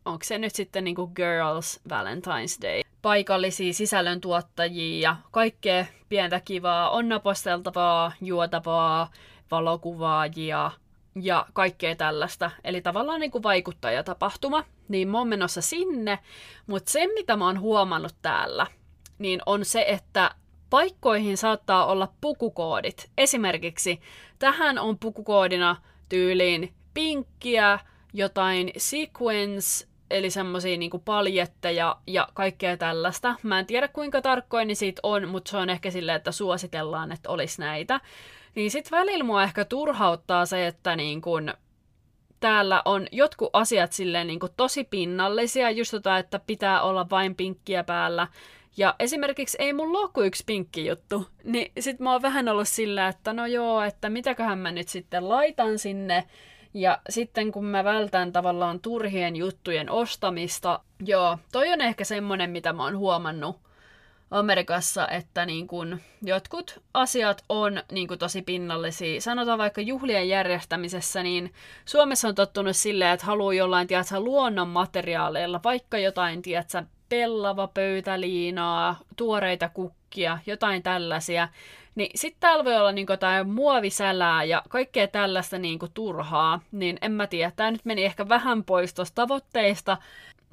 onko 0.08 0.24
se 0.24 0.38
nyt 0.38 0.54
sitten 0.54 0.84
niinku 0.84 1.06
Girls 1.06 1.80
Valentine's 1.88 2.62
Day. 2.62 2.82
Paikallisia 3.02 3.72
sisällöntuottajia 3.72 5.10
ja 5.10 5.16
kaikkea 5.30 5.86
pientä 6.08 6.40
kivaa, 6.40 6.90
onnaposteltavaa, 6.90 8.12
juotavaa, 8.20 9.10
valokuvaajia 9.50 10.70
ja 11.22 11.46
kaikkea 11.52 11.96
tällaista. 11.96 12.50
Eli 12.64 12.80
tavallaan 12.80 13.20
niin 13.20 13.30
kuin 13.30 13.42
vaikuttajatapahtuma. 13.42 14.64
Niin 14.88 15.08
mä 15.08 15.18
oon 15.18 15.28
menossa 15.28 15.60
sinne, 15.60 16.18
mutta 16.66 16.90
se 16.90 17.06
mitä 17.14 17.36
mä 17.36 17.46
oon 17.46 17.60
huomannut 17.60 18.14
täällä, 18.22 18.66
niin 19.18 19.40
on 19.46 19.64
se, 19.64 19.84
että 19.88 20.30
paikkoihin 20.70 21.36
saattaa 21.36 21.86
olla 21.86 22.12
pukukoodit. 22.20 23.10
Esimerkiksi 23.18 24.00
tähän 24.38 24.78
on 24.78 24.98
pukukoodina 24.98 25.76
tyyliin 26.08 26.72
pinkkiä, 26.94 27.78
jotain 28.12 28.70
sequence, 28.76 29.88
eli 30.10 30.30
semmoisia 30.30 30.78
niinku 30.78 30.98
paljetteja 30.98 31.96
ja 32.06 32.28
kaikkea 32.34 32.76
tällaista. 32.76 33.34
Mä 33.42 33.58
en 33.58 33.66
tiedä 33.66 33.88
kuinka 33.88 34.22
tarkkoin 34.22 34.68
niin 34.68 34.76
siitä 34.76 35.00
on, 35.02 35.28
mutta 35.28 35.50
se 35.50 35.56
on 35.56 35.70
ehkä 35.70 35.90
silleen, 35.90 36.16
että 36.16 36.32
suositellaan, 36.32 37.12
että 37.12 37.30
olisi 37.30 37.60
näitä. 37.60 38.00
Niin 38.54 38.70
sit 38.70 38.90
välillä 38.90 39.24
mua 39.24 39.42
ehkä 39.42 39.64
turhauttaa 39.64 40.46
se, 40.46 40.66
että 40.66 40.96
niin 40.96 41.20
kun 41.20 41.52
täällä 42.40 42.82
on 42.84 43.06
jotkut 43.12 43.50
asiat 43.52 43.92
silleen 43.92 44.26
niin 44.26 44.40
kuin 44.40 44.52
tosi 44.56 44.84
pinnallisia, 44.84 45.70
just 45.70 45.90
tota, 45.90 46.18
että 46.18 46.38
pitää 46.38 46.82
olla 46.82 47.10
vain 47.10 47.34
pinkkiä 47.34 47.84
päällä. 47.84 48.26
Ja 48.76 48.94
esimerkiksi 48.98 49.56
ei 49.60 49.72
mulla 49.72 49.98
ole 49.98 50.10
kuin 50.12 50.26
yksi 50.26 50.44
pinkki 50.46 50.86
juttu, 50.86 51.26
niin 51.44 51.72
sit 51.80 52.00
mä 52.00 52.12
oon 52.12 52.22
vähän 52.22 52.48
ollut 52.48 52.68
sillä, 52.68 53.08
että 53.08 53.32
no 53.32 53.46
joo, 53.46 53.82
että 53.82 54.10
mitäköhän 54.10 54.58
mä 54.58 54.72
nyt 54.72 54.88
sitten 54.88 55.28
laitan 55.28 55.78
sinne. 55.78 56.24
Ja 56.74 56.98
sitten 57.08 57.52
kun 57.52 57.64
mä 57.64 57.84
vältän 57.84 58.32
tavallaan 58.32 58.80
turhien 58.80 59.36
juttujen 59.36 59.90
ostamista, 59.90 60.80
joo, 61.04 61.38
toi 61.52 61.72
on 61.72 61.80
ehkä 61.80 62.04
semmonen, 62.04 62.50
mitä 62.50 62.72
mä 62.72 62.84
oon 62.84 62.98
huomannut 62.98 63.56
Amerikassa, 64.30 65.08
että 65.08 65.46
niin 65.46 65.66
kun 65.66 66.00
jotkut 66.22 66.80
asiat 66.94 67.44
on 67.48 67.82
niin 67.92 68.08
kun 68.08 68.18
tosi 68.18 68.42
pinnallisia. 68.42 69.20
Sanotaan 69.20 69.58
vaikka 69.58 69.80
juhlien 69.80 70.28
järjestämisessä, 70.28 71.22
niin 71.22 71.52
Suomessa 71.84 72.28
on 72.28 72.34
tottunut 72.34 72.76
silleen, 72.76 73.10
että 73.10 73.26
haluaa 73.26 73.54
jollain, 73.54 73.86
tiedätkö, 73.86 74.20
luonnon 74.20 74.68
materiaaleilla, 74.68 75.60
vaikka 75.64 75.98
jotain, 75.98 76.42
tiedätkö, 76.42 76.82
pellava 77.08 77.68
pöytäliinaa, 77.68 78.98
tuoreita 79.16 79.68
kukkia, 79.68 80.38
jotain 80.46 80.82
tällaisia. 80.82 81.48
Niin 81.98 82.10
sitten 82.14 82.40
täällä 82.40 82.64
voi 82.64 82.76
olla 82.76 82.92
niinku 82.92 83.12
jotain 83.12 83.50
muovisälää 83.50 84.44
ja 84.44 84.62
kaikkea 84.68 85.08
tällaista 85.08 85.58
niinku 85.58 85.88
turhaa. 85.94 86.60
Niin 86.72 86.98
en 87.02 87.12
mä 87.12 87.26
tiedä, 87.26 87.52
tämä 87.56 87.70
nyt 87.70 87.84
meni 87.84 88.04
ehkä 88.04 88.28
vähän 88.28 88.64
pois 88.64 88.94
tuosta 88.94 89.14
tavoitteista. 89.14 89.96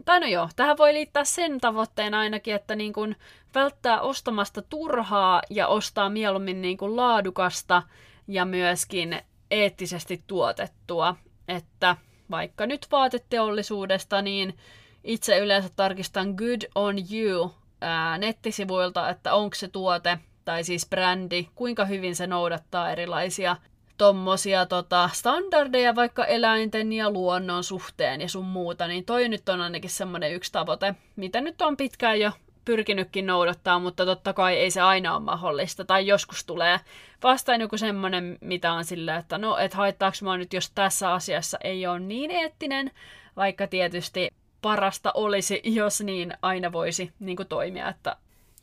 Tai 0.05 0.19
no 0.19 0.27
joo, 0.27 0.49
tähän 0.55 0.77
voi 0.77 0.93
liittää 0.93 1.23
sen 1.23 1.60
tavoitteen 1.62 2.13
ainakin, 2.13 2.55
että 2.55 2.75
niin 2.75 2.93
kun 2.93 3.15
välttää 3.55 4.01
ostamasta 4.01 4.62
turhaa 4.62 5.41
ja 5.49 5.67
ostaa 5.67 6.10
mieluummin 6.10 6.62
niin 6.62 6.77
kun 6.77 6.95
laadukasta 6.95 7.84
ja 8.27 8.45
myöskin 8.45 9.21
eettisesti 9.51 10.23
tuotettua. 10.27 11.15
Että 11.47 11.97
vaikka 12.31 12.65
nyt 12.65 12.88
vaateteollisuudesta, 12.91 14.21
niin 14.21 14.58
itse 15.03 15.38
yleensä 15.38 15.69
tarkistan 15.75 16.34
Good 16.34 16.62
on 16.75 16.95
You 17.13 17.53
ää, 17.81 18.17
nettisivuilta, 18.17 19.10
että 19.10 19.34
onko 19.34 19.55
se 19.55 19.67
tuote 19.67 20.19
tai 20.45 20.63
siis 20.63 20.89
brändi, 20.89 21.47
kuinka 21.55 21.86
hyvin 21.86 22.15
se 22.15 22.27
noudattaa 22.27 22.91
erilaisia 22.91 23.58
tommosia 23.97 24.65
tota, 24.65 25.10
standardeja 25.13 25.95
vaikka 25.95 26.25
eläinten 26.25 26.93
ja 26.93 27.12
luonnon 27.12 27.63
suhteen 27.63 28.21
ja 28.21 28.29
sun 28.29 28.45
muuta, 28.45 28.88
niin 28.88 29.05
toi 29.05 29.29
nyt 29.29 29.49
on 29.49 29.62
ainakin 29.62 29.89
semmoinen 29.89 30.34
yksi 30.34 30.51
tavoite, 30.51 30.95
mitä 31.15 31.41
nyt 31.41 31.62
on 31.62 31.77
pitkään 31.77 32.19
jo 32.19 32.31
pyrkinytkin 32.65 33.25
noudattaa, 33.25 33.79
mutta 33.79 34.05
totta 34.05 34.34
kai 34.34 34.55
ei 34.55 34.71
se 34.71 34.81
aina 34.81 35.15
ole 35.15 35.23
mahdollista. 35.23 35.86
Tai 35.86 36.08
joskus 36.08 36.45
tulee 36.45 36.79
vastaan 37.23 37.62
joku 37.62 37.77
semmoinen, 37.77 38.38
mitä 38.41 38.73
on 38.73 38.86
sillä, 38.86 39.15
että 39.15 39.38
no, 39.38 39.58
et 39.58 39.73
haittaako 39.73 40.17
mä 40.21 40.38
nyt, 40.38 40.53
jos 40.53 40.71
tässä 40.71 41.13
asiassa 41.13 41.58
ei 41.63 41.88
ole 41.88 41.99
niin 41.99 42.31
eettinen, 42.31 42.91
vaikka 43.36 43.67
tietysti 43.67 44.29
parasta 44.62 45.12
olisi, 45.13 45.62
jos 45.63 46.01
niin 46.01 46.34
aina 46.41 46.71
voisi 46.71 47.12
niin 47.19 47.38
kuin 47.38 47.47
toimia. 47.47 47.89
Että 47.89 48.15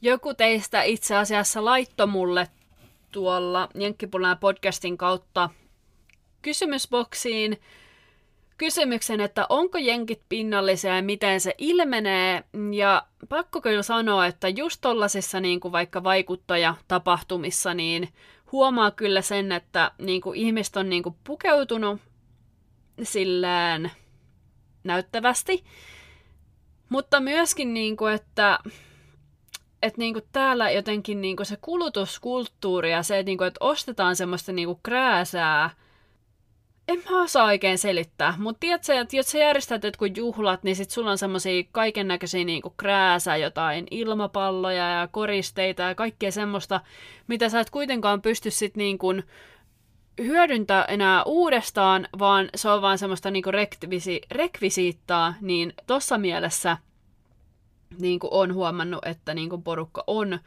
joku 0.03 0.35
teistä 0.35 0.83
itse 0.83 1.17
asiassa 1.17 1.65
laittoi 1.65 2.07
mulle 2.07 2.49
tuolla 3.11 3.69
Jenkkipulan 3.75 4.39
podcastin 4.39 4.99
kautta 4.99 5.51
kysymysboksiin 6.43 7.61
kysymyksen, 8.59 9.21
että 9.21 9.47
onko 9.49 9.79
jenkit 9.79 10.23
pinnallisia 10.29 10.97
ja 10.97 11.03
miten 11.03 11.41
se 11.41 11.55
ilmenee. 11.59 12.45
Ja 12.73 13.07
pakko 13.29 13.61
kyllä 13.61 13.83
sanoa, 13.83 14.27
että 14.27 14.49
just 14.49 14.81
tollasissa 14.81 15.41
niin 15.41 15.61
kuin 15.61 15.73
vaikka 15.73 16.05
vaikuttajatapahtumissa, 16.05 17.75
niin 17.75 18.09
huomaa 18.53 18.91
kyllä 18.91 19.23
sen, 19.23 19.53
että 19.53 19.93
niin 19.99 20.21
kuin 20.21 20.39
ihmiset 20.39 20.77
on 20.77 20.89
niin 20.89 21.03
kuin 21.03 21.15
pukeutunut 21.25 22.01
silleen 23.03 23.91
näyttävästi. 24.85 25.65
Mutta 26.89 27.21
myöskin, 27.21 27.75
niin 27.75 27.97
kuin, 27.97 28.15
että, 28.15 28.59
että 29.83 29.99
niin 29.99 30.15
kuin 30.15 30.25
täällä 30.33 30.71
jotenkin 30.71 31.21
niin 31.21 31.37
kuin 31.37 31.47
se 31.47 31.59
kulutuskulttuuri 31.61 32.91
ja 32.91 33.03
se, 33.03 33.19
että, 33.19 33.29
niin 33.31 33.39
kuin, 33.39 33.49
että 33.49 33.65
ostetaan 33.65 34.17
semmoista 34.17 34.53
niin 34.53 34.67
kuin 34.67 34.81
krääsää, 34.83 35.71
en 36.89 37.03
mä 37.11 37.23
osaa 37.23 37.45
oikein 37.45 37.79
selittää, 37.79 38.35
mutta 38.39 38.61
tiedätkö, 38.61 39.01
että 39.01 39.17
jos 39.17 39.31
sä 39.31 39.39
järjestät 39.39 39.85
jotkut 39.85 40.17
juhlat, 40.17 40.63
niin 40.63 40.77
sit 40.77 40.91
sulla 40.91 41.11
on 41.11 41.19
semmosia 41.19 41.63
kaiken 41.73 42.09
näköisiä 42.09 42.45
niinku 42.45 42.75
krääsää, 42.77 43.37
jotain 43.37 43.87
ilmapalloja 43.91 44.91
ja 44.91 45.09
koristeita 45.09 45.83
ja 45.83 45.95
kaikkea 45.95 46.33
semmoista, 46.33 46.81
mitä 47.27 47.49
sä 47.49 47.61
et 47.61 47.71
kuitenkaan 47.71 48.23
pysty 48.23 48.51
sit 48.51 48.77
niinku 48.77 49.15
hyödyntää 50.19 50.85
enää 50.85 51.25
uudestaan, 51.25 52.09
vaan 52.19 52.49
se 52.55 52.69
on 52.69 52.83
vaan 52.83 52.99
semmoista 52.99 53.31
niinku 53.31 53.51
rekvisi, 53.51 54.21
rekvisiittaa, 54.31 55.35
niin 55.41 55.73
tossa 55.87 56.19
mielessä 56.19 56.77
niinku 57.99 58.29
on 58.31 58.55
huomannut, 58.55 59.07
että 59.07 59.35
niinku 59.35 59.59
porukka 59.59 60.05
on 60.07 60.39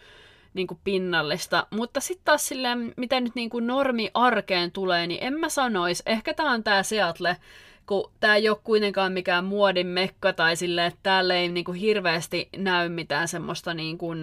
niinku 0.54 0.80
pinnallista. 0.84 1.68
Mutta 1.72 2.00
sitten 2.00 2.26
taas 2.26 2.48
silleen, 2.48 2.94
mitä 2.98 3.22
nyt 3.22 3.36
niinku 3.36 3.60
normi 3.60 4.12
arkeen 4.14 4.72
tulee, 4.72 5.08
niin 5.08 5.24
en 5.24 5.34
mä 5.34 5.50
sanois. 5.50 6.04
Ehkä 6.06 6.34
tää 6.34 6.52
on 6.52 6.64
tää 6.64 6.84
Seattle, 6.84 7.38
kun 7.86 8.12
tää 8.20 8.36
ei 8.36 8.50
ole 8.50 8.58
kuitenkaan 8.64 9.12
mikään 9.12 9.46
muodin 9.46 9.88
mekka 9.88 10.34
tai 10.34 10.56
silleen, 10.56 10.88
että 10.88 11.00
täällä 11.04 11.36
ei 11.36 11.50
niinku 11.50 11.72
hirveästi 11.72 12.50
näy 12.58 12.90
mitään 12.90 13.28
semmoista 13.28 13.74
niinku, 13.74 14.16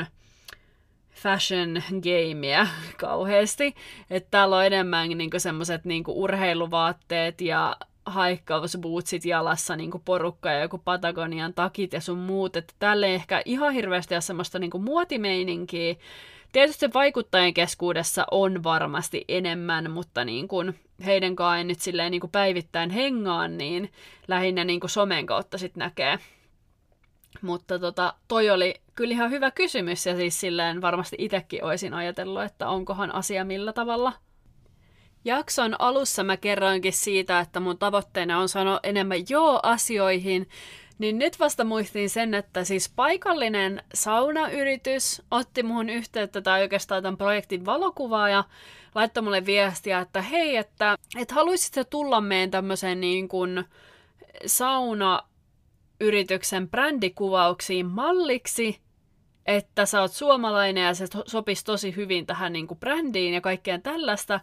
fashion 1.14 1.82
gameia 2.02 2.66
kauheasti. 3.00 3.74
Että 4.10 4.28
täällä 4.30 4.56
on 4.56 4.66
enemmän 4.66 5.08
niinku 5.08 5.38
semmoiset 5.38 5.84
niinku 5.84 6.22
urheiluvaatteet 6.22 7.40
ja 7.40 7.76
haikkausbootsit 8.06 9.24
jalassa 9.24 9.76
niinku 9.76 10.02
porukka 10.04 10.50
ja 10.50 10.60
joku 10.60 10.78
Patagonian 10.78 11.54
takit 11.54 11.92
ja 11.92 12.00
sun 12.00 12.18
muut. 12.18 12.56
Että 12.56 12.74
täällä 12.78 13.06
ei 13.06 13.14
ehkä 13.14 13.42
ihan 13.44 13.72
hirveästi 13.72 14.14
ole 14.14 14.20
semmoista 14.20 14.58
niinku 14.58 14.78
muotimeininkiä. 14.78 15.94
Tietysti 16.52 16.92
vaikuttajien 16.94 17.54
keskuudessa 17.54 18.26
on 18.30 18.62
varmasti 18.62 19.24
enemmän, 19.28 19.90
mutta 19.90 20.24
niin 20.24 20.48
kuin 20.48 20.80
heidän 21.04 21.36
kanssaan 21.36 21.68
nyt 21.68 21.80
silleen 21.80 22.10
niin 22.10 22.20
kuin 22.20 22.30
päivittäin 22.30 22.90
hengaan, 22.90 23.58
niin 23.58 23.92
lähinnä 24.28 24.64
niin 24.64 24.80
kuin 24.80 24.90
somen 24.90 25.26
kautta 25.26 25.58
sitten 25.58 25.80
näkee 25.80 26.18
mutta 27.42 27.78
tota, 27.78 28.14
toi 28.28 28.50
oli 28.50 28.74
kyllä 28.94 29.12
ihan 29.12 29.30
hyvä 29.30 29.50
kysymys 29.50 30.06
ja 30.06 30.16
siis 30.16 30.40
silleen 30.40 30.80
varmasti 30.80 31.16
itsekin 31.18 31.64
olisin 31.64 31.94
ajatellut, 31.94 32.42
että 32.42 32.68
onkohan 32.68 33.14
asia 33.14 33.44
millä 33.44 33.72
tavalla. 33.72 34.12
Jakson 35.24 35.76
alussa 35.78 36.24
mä 36.24 36.36
kerroinkin 36.36 36.92
siitä, 36.92 37.40
että 37.40 37.60
mun 37.60 37.78
tavoitteena 37.78 38.38
on 38.38 38.48
sanoa 38.48 38.80
enemmän 38.82 39.18
joo 39.28 39.60
asioihin, 39.62 40.48
niin 40.98 41.18
nyt 41.18 41.40
vasta 41.40 41.64
muistin 41.64 42.10
sen, 42.10 42.34
että 42.34 42.64
siis 42.64 42.92
paikallinen 42.96 43.82
saunayritys 43.94 45.22
otti 45.30 45.62
muhun 45.62 45.88
yhteyttä 45.88 46.40
tai 46.40 46.60
oikeastaan 46.60 47.02
tämän 47.02 47.16
projektin 47.16 47.64
valokuvaaja 47.64 48.44
laittoi 48.94 49.22
mulle 49.22 49.46
viestiä, 49.46 49.98
että 49.98 50.22
hei, 50.22 50.56
että, 50.56 50.98
että 51.18 51.34
haluaisitko 51.34 51.84
tulla 51.84 52.20
meidän 52.20 52.50
tämmöiseen 52.50 53.00
niin 53.00 53.28
kuin 53.28 53.64
sauna 54.46 55.22
yrityksen 56.00 56.68
brändikuvauksiin 56.68 57.86
malliksi, 57.86 58.80
että 59.46 59.86
sä 59.86 60.00
oot 60.00 60.12
suomalainen 60.12 60.84
ja 60.84 60.94
se 60.94 61.06
sopisi 61.26 61.64
tosi 61.64 61.96
hyvin 61.96 62.26
tähän 62.26 62.52
niin 62.52 62.66
kuin 62.66 62.80
brändiin 62.80 63.34
ja 63.34 63.40
kaikkeen 63.40 63.82
tällaista, 63.82 64.40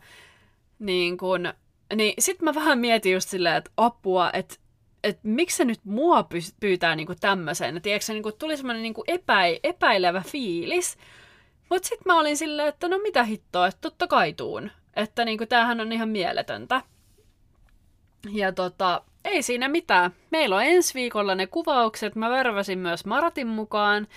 niin, 0.79 1.17
kun, 1.17 1.53
niin 1.95 2.13
sit 2.19 2.41
mä 2.41 2.55
vähän 2.55 2.79
mietin 2.79 3.13
just 3.13 3.29
silleen, 3.29 3.55
että 3.55 3.71
apua, 3.77 4.31
että 4.33 4.55
että 5.03 5.21
miksi 5.23 5.57
se 5.57 5.65
nyt 5.65 5.79
mua 5.83 6.27
pyytää 6.59 6.95
niinku 6.95 7.15
tämmöiseen. 7.19 7.81
Tiedätkö, 7.81 8.05
se 8.05 8.13
niinku, 8.13 8.31
tuli 8.31 8.57
semmoinen 8.57 8.83
niinku 8.83 9.03
epäi, 9.07 9.59
epäilevä 9.63 10.21
fiilis. 10.27 10.97
Mutta 11.69 11.87
sitten 11.87 12.13
mä 12.13 12.19
olin 12.19 12.37
silleen, 12.37 12.67
että 12.67 12.87
no 12.87 12.97
mitä 12.97 13.23
hittoa, 13.23 13.67
että 13.67 13.81
totta 13.81 14.07
kai 14.07 14.33
tuun. 14.33 14.71
Että 14.95 15.25
niinku, 15.25 15.45
tämähän 15.45 15.81
on 15.81 15.91
ihan 15.91 16.09
mieletöntä. 16.09 16.81
Ja 18.31 18.51
tota, 18.51 19.01
ei 19.25 19.41
siinä 19.41 19.67
mitään. 19.67 20.11
Meillä 20.31 20.55
on 20.55 20.63
ensi 20.63 20.93
viikolla 20.93 21.35
ne 21.35 21.47
kuvaukset. 21.47 22.15
Mä 22.15 22.29
värväsin 22.29 22.79
myös 22.79 23.05
Maratin 23.05 23.47
mukaan 23.47 24.07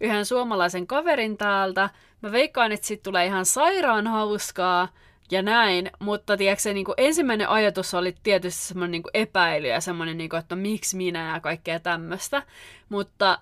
yhden 0.00 0.26
suomalaisen 0.26 0.86
kaverin 0.86 1.36
täältä. 1.36 1.90
Mä 2.22 2.32
veikkaan, 2.32 2.72
että 2.72 2.86
sit 2.86 3.02
tulee 3.02 3.26
ihan 3.26 3.46
sairaan 3.46 4.06
hauskaa 4.06 4.88
ja 5.32 5.42
näin, 5.42 5.90
mutta 5.98 6.36
tiedätkö, 6.36 6.72
niin 6.72 6.84
kuin 6.84 6.94
ensimmäinen 6.96 7.48
ajatus 7.48 7.94
oli 7.94 8.14
tietysti 8.22 8.62
semmoinen 8.62 8.90
niin 8.92 9.02
epäily 9.14 9.68
ja 9.68 9.80
semmoinen, 9.80 10.18
niin 10.18 10.30
kuin, 10.30 10.40
että 10.40 10.56
no, 10.56 10.62
miksi 10.62 10.96
minä 10.96 11.34
ja 11.34 11.40
kaikkea 11.40 11.80
tämmöistä. 11.80 12.42
Mutta 12.88 13.38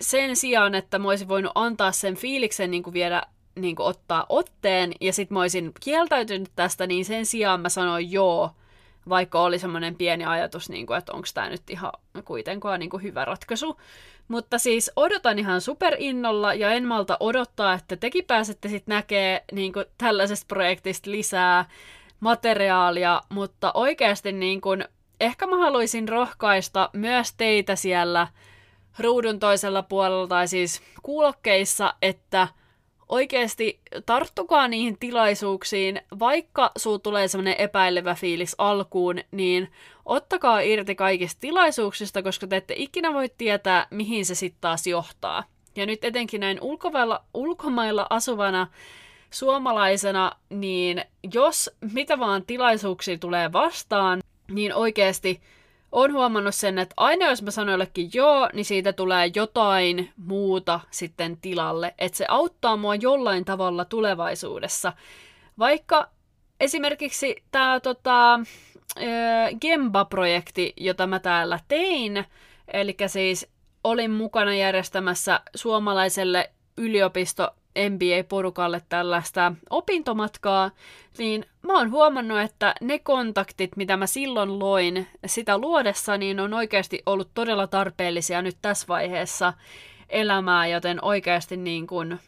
sen 0.00 0.36
sijaan, 0.36 0.74
että 0.74 0.98
mä 0.98 1.08
olisin 1.08 1.28
voinut 1.28 1.52
antaa 1.54 1.92
sen 1.92 2.16
fiiliksen 2.16 2.70
niin 2.70 2.82
kuin 2.82 2.94
viedä 2.94 3.22
niin 3.54 3.76
kuin 3.76 3.86
ottaa 3.86 4.26
otteen 4.28 4.92
ja 5.00 5.12
sitten 5.12 5.34
mä 5.34 5.40
olisin 5.40 5.72
kieltäytynyt 5.80 6.50
tästä, 6.56 6.86
niin 6.86 7.04
sen 7.04 7.26
sijaan 7.26 7.60
mä 7.60 7.68
sanoin 7.68 8.12
joo, 8.12 8.50
vaikka 9.08 9.42
oli 9.42 9.58
semmoinen 9.58 9.94
pieni 9.94 10.24
ajatus, 10.24 10.68
niin 10.68 10.86
kuin, 10.86 10.98
että 10.98 11.12
onko 11.12 11.28
tämä 11.34 11.48
nyt 11.48 11.70
ihan 11.70 11.92
kuitenkaan 12.24 12.80
niin 12.80 12.90
kuin 12.90 13.02
hyvä 13.02 13.24
ratkaisu. 13.24 13.76
Mutta 14.28 14.58
siis 14.58 14.90
odotan 14.96 15.38
ihan 15.38 15.60
superinnolla 15.60 16.54
ja 16.54 16.70
en 16.70 16.84
malta 16.84 17.16
odottaa, 17.20 17.74
että 17.74 17.96
tekin 17.96 18.24
pääsette 18.24 18.68
sitten 18.68 18.94
näkee 18.94 19.44
niin 19.52 19.72
tällaisesta 19.98 20.46
projektista 20.48 21.10
lisää 21.10 21.64
materiaalia, 22.20 23.20
mutta 23.28 23.70
oikeasti 23.74 24.32
niin 24.32 24.60
kuin, 24.60 24.84
ehkä 25.20 25.46
mä 25.46 25.58
haluaisin 25.58 26.08
rohkaista 26.08 26.90
myös 26.92 27.34
teitä 27.36 27.76
siellä 27.76 28.28
ruudun 28.98 29.38
toisella 29.38 29.82
puolella 29.82 30.26
tai 30.26 30.48
siis 30.48 30.82
kuulokkeissa, 31.02 31.94
että– 32.02 32.48
oikeasti 33.12 33.80
tarttukaa 34.06 34.68
niihin 34.68 34.98
tilaisuuksiin, 34.98 36.00
vaikka 36.18 36.70
suu 36.78 36.98
tulee 36.98 37.28
semmoinen 37.28 37.54
epäilevä 37.58 38.14
fiilis 38.14 38.54
alkuun, 38.58 39.20
niin 39.30 39.72
ottakaa 40.04 40.60
irti 40.60 40.94
kaikista 40.94 41.40
tilaisuuksista, 41.40 42.22
koska 42.22 42.46
te 42.46 42.56
ette 42.56 42.74
ikinä 42.76 43.12
voi 43.12 43.30
tietää, 43.38 43.86
mihin 43.90 44.26
se 44.26 44.34
sitten 44.34 44.60
taas 44.60 44.86
johtaa. 44.86 45.44
Ja 45.76 45.86
nyt 45.86 46.04
etenkin 46.04 46.40
näin 46.40 46.58
ulkomailla, 46.60 47.24
ulkomailla 47.34 48.06
asuvana 48.10 48.66
suomalaisena, 49.30 50.32
niin 50.50 51.04
jos 51.32 51.70
mitä 51.92 52.18
vaan 52.18 52.46
tilaisuuksia 52.46 53.18
tulee 53.18 53.52
vastaan, 53.52 54.20
niin 54.50 54.74
oikeasti 54.74 55.40
on 55.92 56.12
huomannut 56.12 56.54
sen, 56.54 56.78
että 56.78 56.94
aina 56.96 57.30
jos 57.30 57.42
mä 57.42 57.50
sanon 57.50 57.72
jollekin 57.72 58.10
joo, 58.14 58.48
niin 58.52 58.64
siitä 58.64 58.92
tulee 58.92 59.30
jotain 59.34 60.12
muuta 60.16 60.80
sitten 60.90 61.36
tilalle. 61.36 61.94
Että 61.98 62.18
se 62.18 62.24
auttaa 62.28 62.76
mua 62.76 62.94
jollain 62.94 63.44
tavalla 63.44 63.84
tulevaisuudessa. 63.84 64.92
Vaikka 65.58 66.08
esimerkiksi 66.60 67.36
tämä 67.50 67.80
tota, 67.80 68.40
Gemba-projekti, 69.60 70.72
jota 70.76 71.06
mä 71.06 71.18
täällä 71.18 71.60
tein, 71.68 72.24
eli 72.72 72.96
siis 73.06 73.48
olin 73.84 74.10
mukana 74.10 74.54
järjestämässä 74.54 75.40
suomalaiselle 75.54 76.50
yliopisto 76.76 77.54
MBA-porukalle 77.78 78.82
tällaista 78.88 79.52
opintomatkaa, 79.70 80.70
niin 81.18 81.46
mä 81.62 81.78
oon 81.78 81.90
huomannut, 81.90 82.40
että 82.40 82.74
ne 82.80 82.98
kontaktit, 82.98 83.76
mitä 83.76 83.96
mä 83.96 84.06
silloin 84.06 84.58
loin 84.58 85.08
sitä 85.26 85.58
luodessa, 85.58 86.16
niin 86.16 86.40
on 86.40 86.54
oikeasti 86.54 87.02
ollut 87.06 87.30
todella 87.34 87.66
tarpeellisia 87.66 88.42
nyt 88.42 88.56
tässä 88.62 88.86
vaiheessa 88.88 89.52
elämää, 90.08 90.66
joten 90.66 91.04
oikeasti 91.04 91.56
niin 91.56 91.86
kuin 91.86 92.18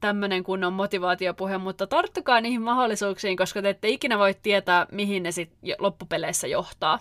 tämmöinen 0.00 0.44
kunnon 0.44 0.72
motivaatiopuhe, 0.72 1.58
mutta 1.58 1.86
tarttukaa 1.86 2.40
niihin 2.40 2.62
mahdollisuuksiin, 2.62 3.36
koska 3.36 3.62
te 3.62 3.68
ette 3.68 3.88
ikinä 3.88 4.18
voi 4.18 4.34
tietää, 4.42 4.86
mihin 4.92 5.22
ne 5.22 5.32
sitten 5.32 5.76
loppupeleissä 5.78 6.46
johtaa. 6.46 6.98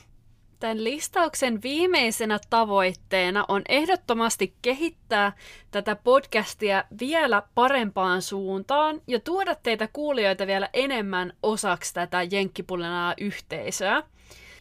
Tämän 0.60 0.84
listauksen 0.84 1.62
viimeisenä 1.62 2.40
tavoitteena 2.50 3.46
on 3.48 3.62
ehdottomasti 3.70 4.54
kehittää 4.62 5.34
tätä 5.72 5.96
podcastia 5.96 6.84
vielä 7.00 7.44
parempaan 7.56 8.22
suuntaan 8.22 9.02
ja 9.08 9.20
tuoda 9.20 9.56
teitä 9.56 9.90
kuulijoita 9.94 10.48
vielä 10.48 10.70
enemmän 10.74 11.34
osaksi 11.44 11.94
tätä 11.94 12.24
Jenkkipulinaa 12.24 13.14
yhteisöä. 13.22 14.04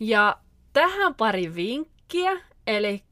Ja 0.00 0.37
tähän 0.72 1.14
pari 1.14 1.54
vinkkiä, 1.54 2.40
eli 2.66 3.02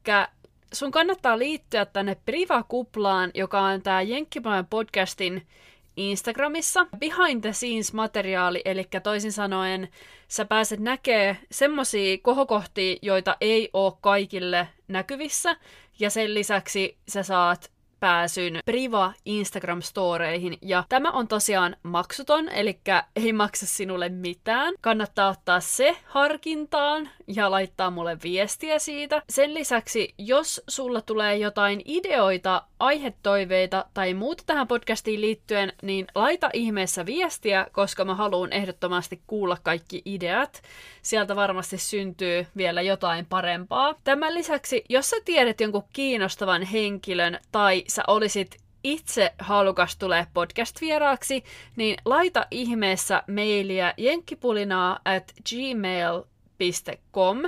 sun 0.72 0.90
kannattaa 0.90 1.38
liittyä 1.38 1.86
tänne 1.86 2.16
Priva-kuplaan, 2.24 3.30
joka 3.34 3.60
on 3.60 3.82
tämä 3.82 4.02
Jenkkipulinan 4.02 4.66
podcastin 4.66 5.46
Instagramissa. 5.96 6.86
Behind 6.98 7.40
the 7.40 7.52
scenes 7.52 7.92
materiaali, 7.92 8.62
eli 8.64 8.84
toisin 9.02 9.32
sanoen 9.32 9.88
sä 10.28 10.44
pääset 10.44 10.80
näkee 10.80 11.36
semmosia 11.50 12.18
kohokohtia, 12.22 12.96
joita 13.02 13.36
ei 13.40 13.70
ole 13.72 13.92
kaikille 14.00 14.68
näkyvissä, 14.88 15.56
ja 15.98 16.10
sen 16.10 16.34
lisäksi 16.34 16.96
sä 17.08 17.22
saat 17.22 17.70
pääsyn 18.02 18.58
Priva 18.64 19.12
Instagram-storeihin. 19.26 20.58
Ja 20.62 20.84
tämä 20.88 21.10
on 21.10 21.28
tosiaan 21.28 21.76
maksuton, 21.82 22.48
eli 22.48 22.80
ei 23.16 23.32
maksa 23.32 23.66
sinulle 23.66 24.08
mitään. 24.08 24.74
Kannattaa 24.80 25.28
ottaa 25.28 25.60
se 25.60 25.96
harkintaan 26.04 27.08
ja 27.26 27.50
laittaa 27.50 27.90
mulle 27.90 28.18
viestiä 28.22 28.78
siitä. 28.78 29.22
Sen 29.30 29.54
lisäksi, 29.54 30.14
jos 30.18 30.62
sulla 30.68 31.00
tulee 31.00 31.36
jotain 31.36 31.82
ideoita, 31.84 32.62
aihetoiveita 32.80 33.84
tai 33.94 34.14
muuta 34.14 34.42
tähän 34.46 34.68
podcastiin 34.68 35.20
liittyen, 35.20 35.72
niin 35.82 36.06
laita 36.14 36.50
ihmeessä 36.52 37.06
viestiä, 37.06 37.66
koska 37.72 38.04
mä 38.04 38.14
haluan 38.14 38.52
ehdottomasti 38.52 39.20
kuulla 39.26 39.56
kaikki 39.62 40.02
ideat. 40.04 40.62
Sieltä 41.02 41.36
varmasti 41.36 41.78
syntyy 41.78 42.46
vielä 42.56 42.82
jotain 42.82 43.26
parempaa. 43.26 43.94
Tämän 44.04 44.34
lisäksi, 44.34 44.84
jos 44.88 45.10
sä 45.10 45.16
tiedät 45.24 45.60
jonkun 45.60 45.84
kiinnostavan 45.92 46.62
henkilön 46.62 47.38
tai 47.52 47.84
sä 47.94 48.02
olisit 48.06 48.56
itse 48.84 49.34
halukas 49.38 49.96
tulee 49.96 50.26
podcast-vieraaksi, 50.34 51.44
niin 51.76 51.96
laita 52.04 52.46
ihmeessä 52.50 53.22
mailia 53.34 53.94
jenkkipulinaa 53.96 54.98
at 55.04 55.32
gmail.com 55.50 57.42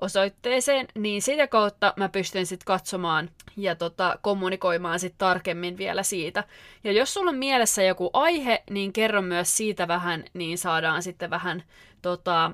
osoitteeseen, 0.00 0.86
niin 0.94 1.22
sitä 1.22 1.46
kautta 1.46 1.94
mä 1.96 2.08
pystyn 2.08 2.46
sitten 2.46 2.66
katsomaan 2.66 3.30
ja 3.56 3.76
tota, 3.76 4.18
kommunikoimaan 4.22 5.00
sitten 5.00 5.18
tarkemmin 5.18 5.78
vielä 5.78 6.02
siitä. 6.02 6.44
Ja 6.84 6.92
jos 6.92 7.14
sulla 7.14 7.30
on 7.30 7.38
mielessä 7.38 7.82
joku 7.82 8.10
aihe, 8.12 8.62
niin 8.70 8.92
kerro 8.92 9.22
myös 9.22 9.56
siitä 9.56 9.88
vähän, 9.88 10.24
niin 10.34 10.58
saadaan 10.58 11.02
sitten 11.02 11.30
vähän 11.30 11.62
tota, 12.02 12.50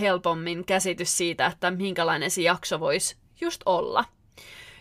helpommin 0.00 0.64
käsitys 0.64 1.16
siitä, 1.16 1.46
että 1.46 1.70
minkälainen 1.70 2.30
se 2.30 2.42
jakso 2.42 2.80
voisi 2.80 3.16
just 3.40 3.62
olla. 3.66 4.04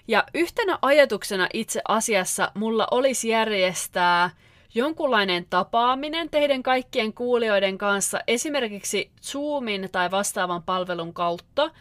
Ja 0.10 0.24
yhtenä 0.34 0.80
ajatuksena 0.82 1.48
itse 1.54 1.82
asiassa 1.88 2.52
mulla 2.54 2.88
olisi 2.92 3.30
järjestää 3.30 4.30
jonkunlainen 4.74 5.46
tapaaminen 5.50 6.30
teidän 6.30 6.64
kaikkien 6.64 7.14
kuulijoiden 7.14 7.78
kanssa, 7.78 8.20
esimerkiksi 8.28 9.12
Zoomin 9.22 9.90
tai 9.92 10.12
vastaavan 10.12 10.64
palvelun 10.64 11.14
kautta, 11.14 11.72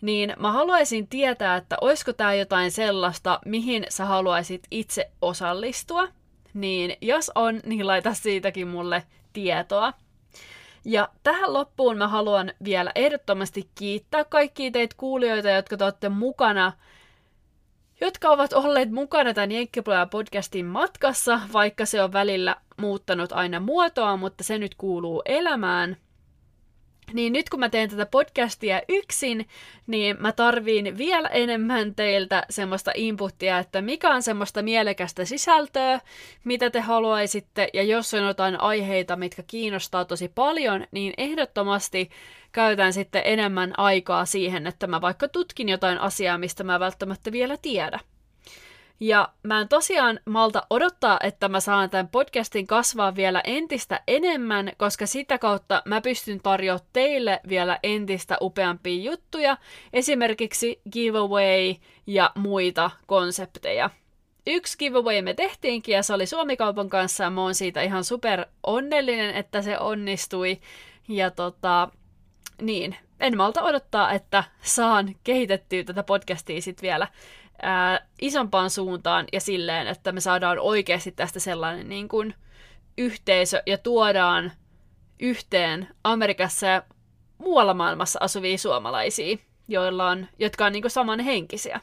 niin 0.00 0.34
mä 0.38 0.52
haluaisin 0.52 1.08
tietää, 1.08 1.56
että 1.56 1.76
olisiko 1.80 2.12
tämä 2.12 2.34
jotain 2.34 2.70
sellaista, 2.70 3.40
mihin 3.44 3.86
sä 3.88 4.04
haluaisit 4.04 4.62
itse 4.70 5.10
osallistua. 5.22 6.08
Niin 6.54 6.96
jos 7.00 7.30
on, 7.34 7.60
niin 7.66 7.86
laita 7.86 8.14
siitäkin 8.14 8.68
mulle 8.68 9.02
tietoa. 9.32 9.92
Ja 10.84 11.08
tähän 11.22 11.52
loppuun 11.52 11.98
mä 11.98 12.08
haluan 12.08 12.52
vielä 12.64 12.92
ehdottomasti 12.94 13.68
kiittää 13.74 14.24
kaikkia 14.24 14.70
teitä 14.70 14.94
kuulijoita, 14.98 15.50
jotka 15.50 15.76
te 15.76 15.84
olette 15.84 16.08
mukana 16.08 16.72
jotka 18.02 18.30
ovat 18.30 18.52
olleet 18.52 18.90
mukana 18.90 19.34
tämän 19.34 19.52
Jenkkipuolella 19.52 20.06
podcastin 20.06 20.66
matkassa, 20.66 21.40
vaikka 21.52 21.86
se 21.86 22.02
on 22.02 22.12
välillä 22.12 22.56
muuttanut 22.76 23.32
aina 23.32 23.60
muotoa, 23.60 24.16
mutta 24.16 24.44
se 24.44 24.58
nyt 24.58 24.74
kuuluu 24.74 25.22
elämään. 25.24 25.96
Niin 27.12 27.32
nyt 27.32 27.50
kun 27.50 27.60
mä 27.60 27.68
teen 27.68 27.90
tätä 27.90 28.06
podcastia 28.06 28.80
yksin, 28.88 29.48
niin 29.86 30.16
mä 30.20 30.32
tarviin 30.32 30.98
vielä 30.98 31.28
enemmän 31.28 31.94
teiltä 31.94 32.46
semmoista 32.50 32.92
inputtia, 32.94 33.58
että 33.58 33.80
mikä 33.82 34.10
on 34.14 34.22
semmoista 34.22 34.62
mielekästä 34.62 35.24
sisältöä, 35.24 36.00
mitä 36.44 36.70
te 36.70 36.80
haluaisitte, 36.80 37.68
ja 37.72 37.82
jos 37.82 38.14
on 38.14 38.22
jotain 38.26 38.60
aiheita, 38.60 39.16
mitkä 39.16 39.42
kiinnostaa 39.46 40.04
tosi 40.04 40.28
paljon, 40.28 40.86
niin 40.90 41.14
ehdottomasti 41.18 42.10
käytän 42.52 42.92
sitten 42.92 43.22
enemmän 43.24 43.78
aikaa 43.78 44.24
siihen, 44.24 44.66
että 44.66 44.86
mä 44.86 45.00
vaikka 45.00 45.28
tutkin 45.28 45.68
jotain 45.68 45.98
asiaa, 45.98 46.38
mistä 46.38 46.64
mä 46.64 46.80
välttämättä 46.80 47.32
vielä 47.32 47.56
tiedä. 47.56 48.00
Ja 49.02 49.28
mä 49.42 49.60
en 49.60 49.68
tosiaan 49.68 50.20
malta 50.26 50.66
odottaa, 50.70 51.18
että 51.22 51.48
mä 51.48 51.60
saan 51.60 51.90
tämän 51.90 52.08
podcastin 52.08 52.66
kasvaa 52.66 53.14
vielä 53.14 53.40
entistä 53.44 54.00
enemmän, 54.08 54.72
koska 54.76 55.06
sitä 55.06 55.38
kautta 55.38 55.82
mä 55.84 56.00
pystyn 56.00 56.40
tarjoamaan 56.40 56.86
teille 56.92 57.40
vielä 57.48 57.78
entistä 57.82 58.36
upeampia 58.40 59.02
juttuja, 59.02 59.56
esimerkiksi 59.92 60.80
giveaway 60.92 61.74
ja 62.06 62.30
muita 62.34 62.90
konsepteja. 63.06 63.90
Yksi 64.46 64.78
giveaway 64.78 65.22
me 65.22 65.34
tehtiinkin 65.34 65.92
ja 65.92 66.02
se 66.02 66.14
oli 66.14 66.26
Suomikaupan 66.26 66.88
kanssa 66.88 67.24
ja 67.24 67.30
mä 67.30 67.42
oon 67.42 67.54
siitä 67.54 67.82
ihan 67.82 68.04
super 68.04 68.46
onnellinen, 68.62 69.34
että 69.34 69.62
se 69.62 69.78
onnistui. 69.78 70.60
Ja 71.08 71.30
tota, 71.30 71.88
niin, 72.60 72.96
en 73.22 73.36
malta 73.36 73.62
odottaa, 73.62 74.12
että 74.12 74.44
saan 74.62 75.14
kehitettyä 75.24 75.84
tätä 75.84 76.02
podcastia 76.02 76.62
sitten 76.62 76.82
vielä 76.82 77.08
ää, 77.62 78.06
isompaan 78.20 78.70
suuntaan 78.70 79.26
ja 79.32 79.40
silleen, 79.40 79.86
että 79.86 80.12
me 80.12 80.20
saadaan 80.20 80.58
oikeasti 80.58 81.12
tästä 81.12 81.40
sellainen 81.40 81.88
niin 81.88 82.08
kuin 82.08 82.34
yhteisö 82.98 83.62
ja 83.66 83.78
tuodaan 83.78 84.52
yhteen 85.20 85.88
Amerikassa 86.04 86.66
ja 86.66 86.82
muualla 87.38 87.74
maailmassa 87.74 88.18
asuvia 88.22 88.58
suomalaisia, 88.58 89.36
joilla 89.68 90.08
on, 90.08 90.26
jotka 90.38 90.66
on 90.66 90.72
niin 90.72 90.82
kuin 90.82 90.90
samanhenkisiä. 90.90 91.80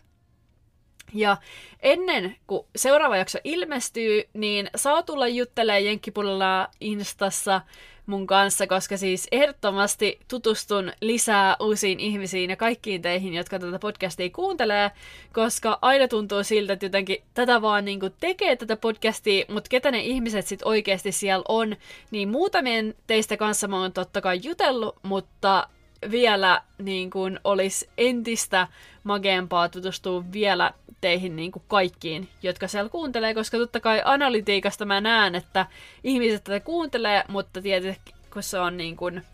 Ja 1.13 1.37
ennen 1.79 2.35
kuin 2.47 2.65
seuraava 2.75 3.17
jakso 3.17 3.39
ilmestyy, 3.43 4.23
niin 4.33 4.69
saa 4.75 5.03
tulla 5.03 5.27
juttelemaan 5.27 5.85
Jenkkipuolella 5.85 6.67
Instassa 6.81 7.61
mun 8.09 8.27
kanssa, 8.27 8.67
koska 8.67 8.97
siis 8.97 9.27
ehdottomasti 9.31 10.19
tutustun 10.27 10.91
lisää 11.01 11.55
uusiin 11.59 11.99
ihmisiin 11.99 12.49
ja 12.49 12.55
kaikkiin 12.55 13.01
teihin, 13.01 13.33
jotka 13.33 13.59
tätä 13.59 13.79
podcastia 13.79 14.29
kuuntelee, 14.29 14.91
koska 15.33 15.79
aina 15.81 16.07
tuntuu 16.07 16.43
siltä, 16.43 16.73
että 16.73 16.85
jotenkin 16.85 17.23
tätä 17.33 17.61
vaan 17.61 17.85
niin 17.85 17.99
kuin 17.99 18.13
tekee 18.19 18.55
tätä 18.55 18.75
podcastia, 18.75 19.45
mutta 19.49 19.69
ketä 19.69 19.91
ne 19.91 19.99
ihmiset 19.99 20.47
sitten 20.47 20.67
oikeasti 20.67 21.11
siellä 21.11 21.45
on, 21.47 21.75
niin 22.11 22.29
muutamien 22.29 22.95
teistä 23.07 23.37
kanssa 23.37 23.67
mä 23.67 23.81
oon 23.81 23.93
totta 23.93 24.21
kai 24.21 24.39
jutellut, 24.43 24.95
mutta 25.03 25.67
vielä 26.11 26.61
niin 26.77 27.09
kuin 27.09 27.39
olisi 27.43 27.89
entistä 27.97 28.67
mageempaa 29.03 29.69
tutustua 29.69 30.23
vielä 30.31 30.71
teihin 31.01 31.35
niin 31.35 31.51
kuin 31.51 31.63
kaikkiin, 31.67 32.29
jotka 32.43 32.67
siellä 32.67 32.89
kuuntelee, 32.89 33.33
koska 33.33 33.57
totta 33.57 33.79
kai 33.79 34.01
analytiikasta 34.05 34.85
mä 34.85 35.01
näen, 35.01 35.35
että 35.35 35.65
ihmiset 36.03 36.43
tätä 36.43 36.59
kuuntelee, 36.59 37.23
mutta 37.27 37.61
tietysti 37.61 38.13
kun 38.33 38.43
se 38.43 38.59
on 38.59 38.77
niin 38.77 38.95
kuin 38.95 39.25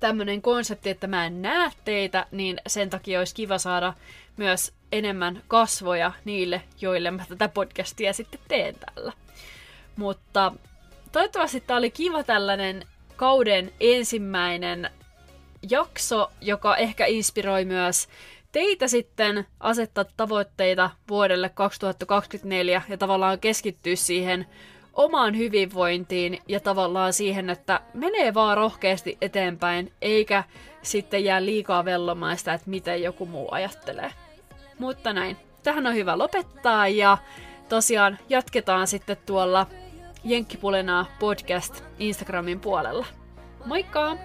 tämmöinen 0.00 0.42
konsepti, 0.42 0.90
että 0.90 1.06
mä 1.06 1.26
en 1.26 1.42
näe 1.42 1.70
teitä, 1.84 2.26
niin 2.30 2.60
sen 2.66 2.90
takia 2.90 3.18
olisi 3.18 3.34
kiva 3.34 3.58
saada 3.58 3.94
myös 4.36 4.72
enemmän 4.92 5.42
kasvoja 5.48 6.12
niille, 6.24 6.62
joille 6.80 7.10
mä 7.10 7.24
tätä 7.28 7.48
podcastia 7.48 8.12
sitten 8.12 8.40
teen 8.48 8.74
tällä. 8.74 9.12
Mutta 9.96 10.52
toivottavasti 11.12 11.60
tämä 11.60 11.78
oli 11.78 11.90
kiva 11.90 12.22
tällainen 12.24 12.84
kauden 13.16 13.72
ensimmäinen 13.80 14.90
jakso, 15.70 16.30
joka 16.40 16.76
ehkä 16.76 17.06
inspiroi 17.06 17.64
myös 17.64 18.08
teitä 18.52 18.88
sitten 18.88 19.46
asettaa 19.60 20.04
tavoitteita 20.16 20.90
vuodelle 21.08 21.48
2024 21.48 22.82
ja 22.88 22.98
tavallaan 22.98 23.38
keskittyä 23.38 23.96
siihen 23.96 24.46
omaan 24.92 25.36
hyvinvointiin 25.36 26.38
ja 26.48 26.60
tavallaan 26.60 27.12
siihen, 27.12 27.50
että 27.50 27.80
menee 27.94 28.34
vaan 28.34 28.56
rohkeasti 28.56 29.18
eteenpäin, 29.20 29.92
eikä 30.02 30.44
sitten 30.82 31.24
jää 31.24 31.44
liikaa 31.44 31.84
vellomaan 31.84 32.36
sitä, 32.38 32.54
että 32.54 32.70
miten 32.70 33.02
joku 33.02 33.26
muu 33.26 33.48
ajattelee. 33.50 34.12
Mutta 34.78 35.12
näin. 35.12 35.36
Tähän 35.62 35.86
on 35.86 35.94
hyvä 35.94 36.18
lopettaa 36.18 36.88
ja 36.88 37.18
tosiaan 37.68 38.18
jatketaan 38.28 38.86
sitten 38.86 39.16
tuolla 39.26 39.66
Jenkkipulenaa 40.24 41.06
podcast 41.18 41.84
Instagramin 41.98 42.60
puolella. 42.60 43.06
Moikka! 43.64 44.16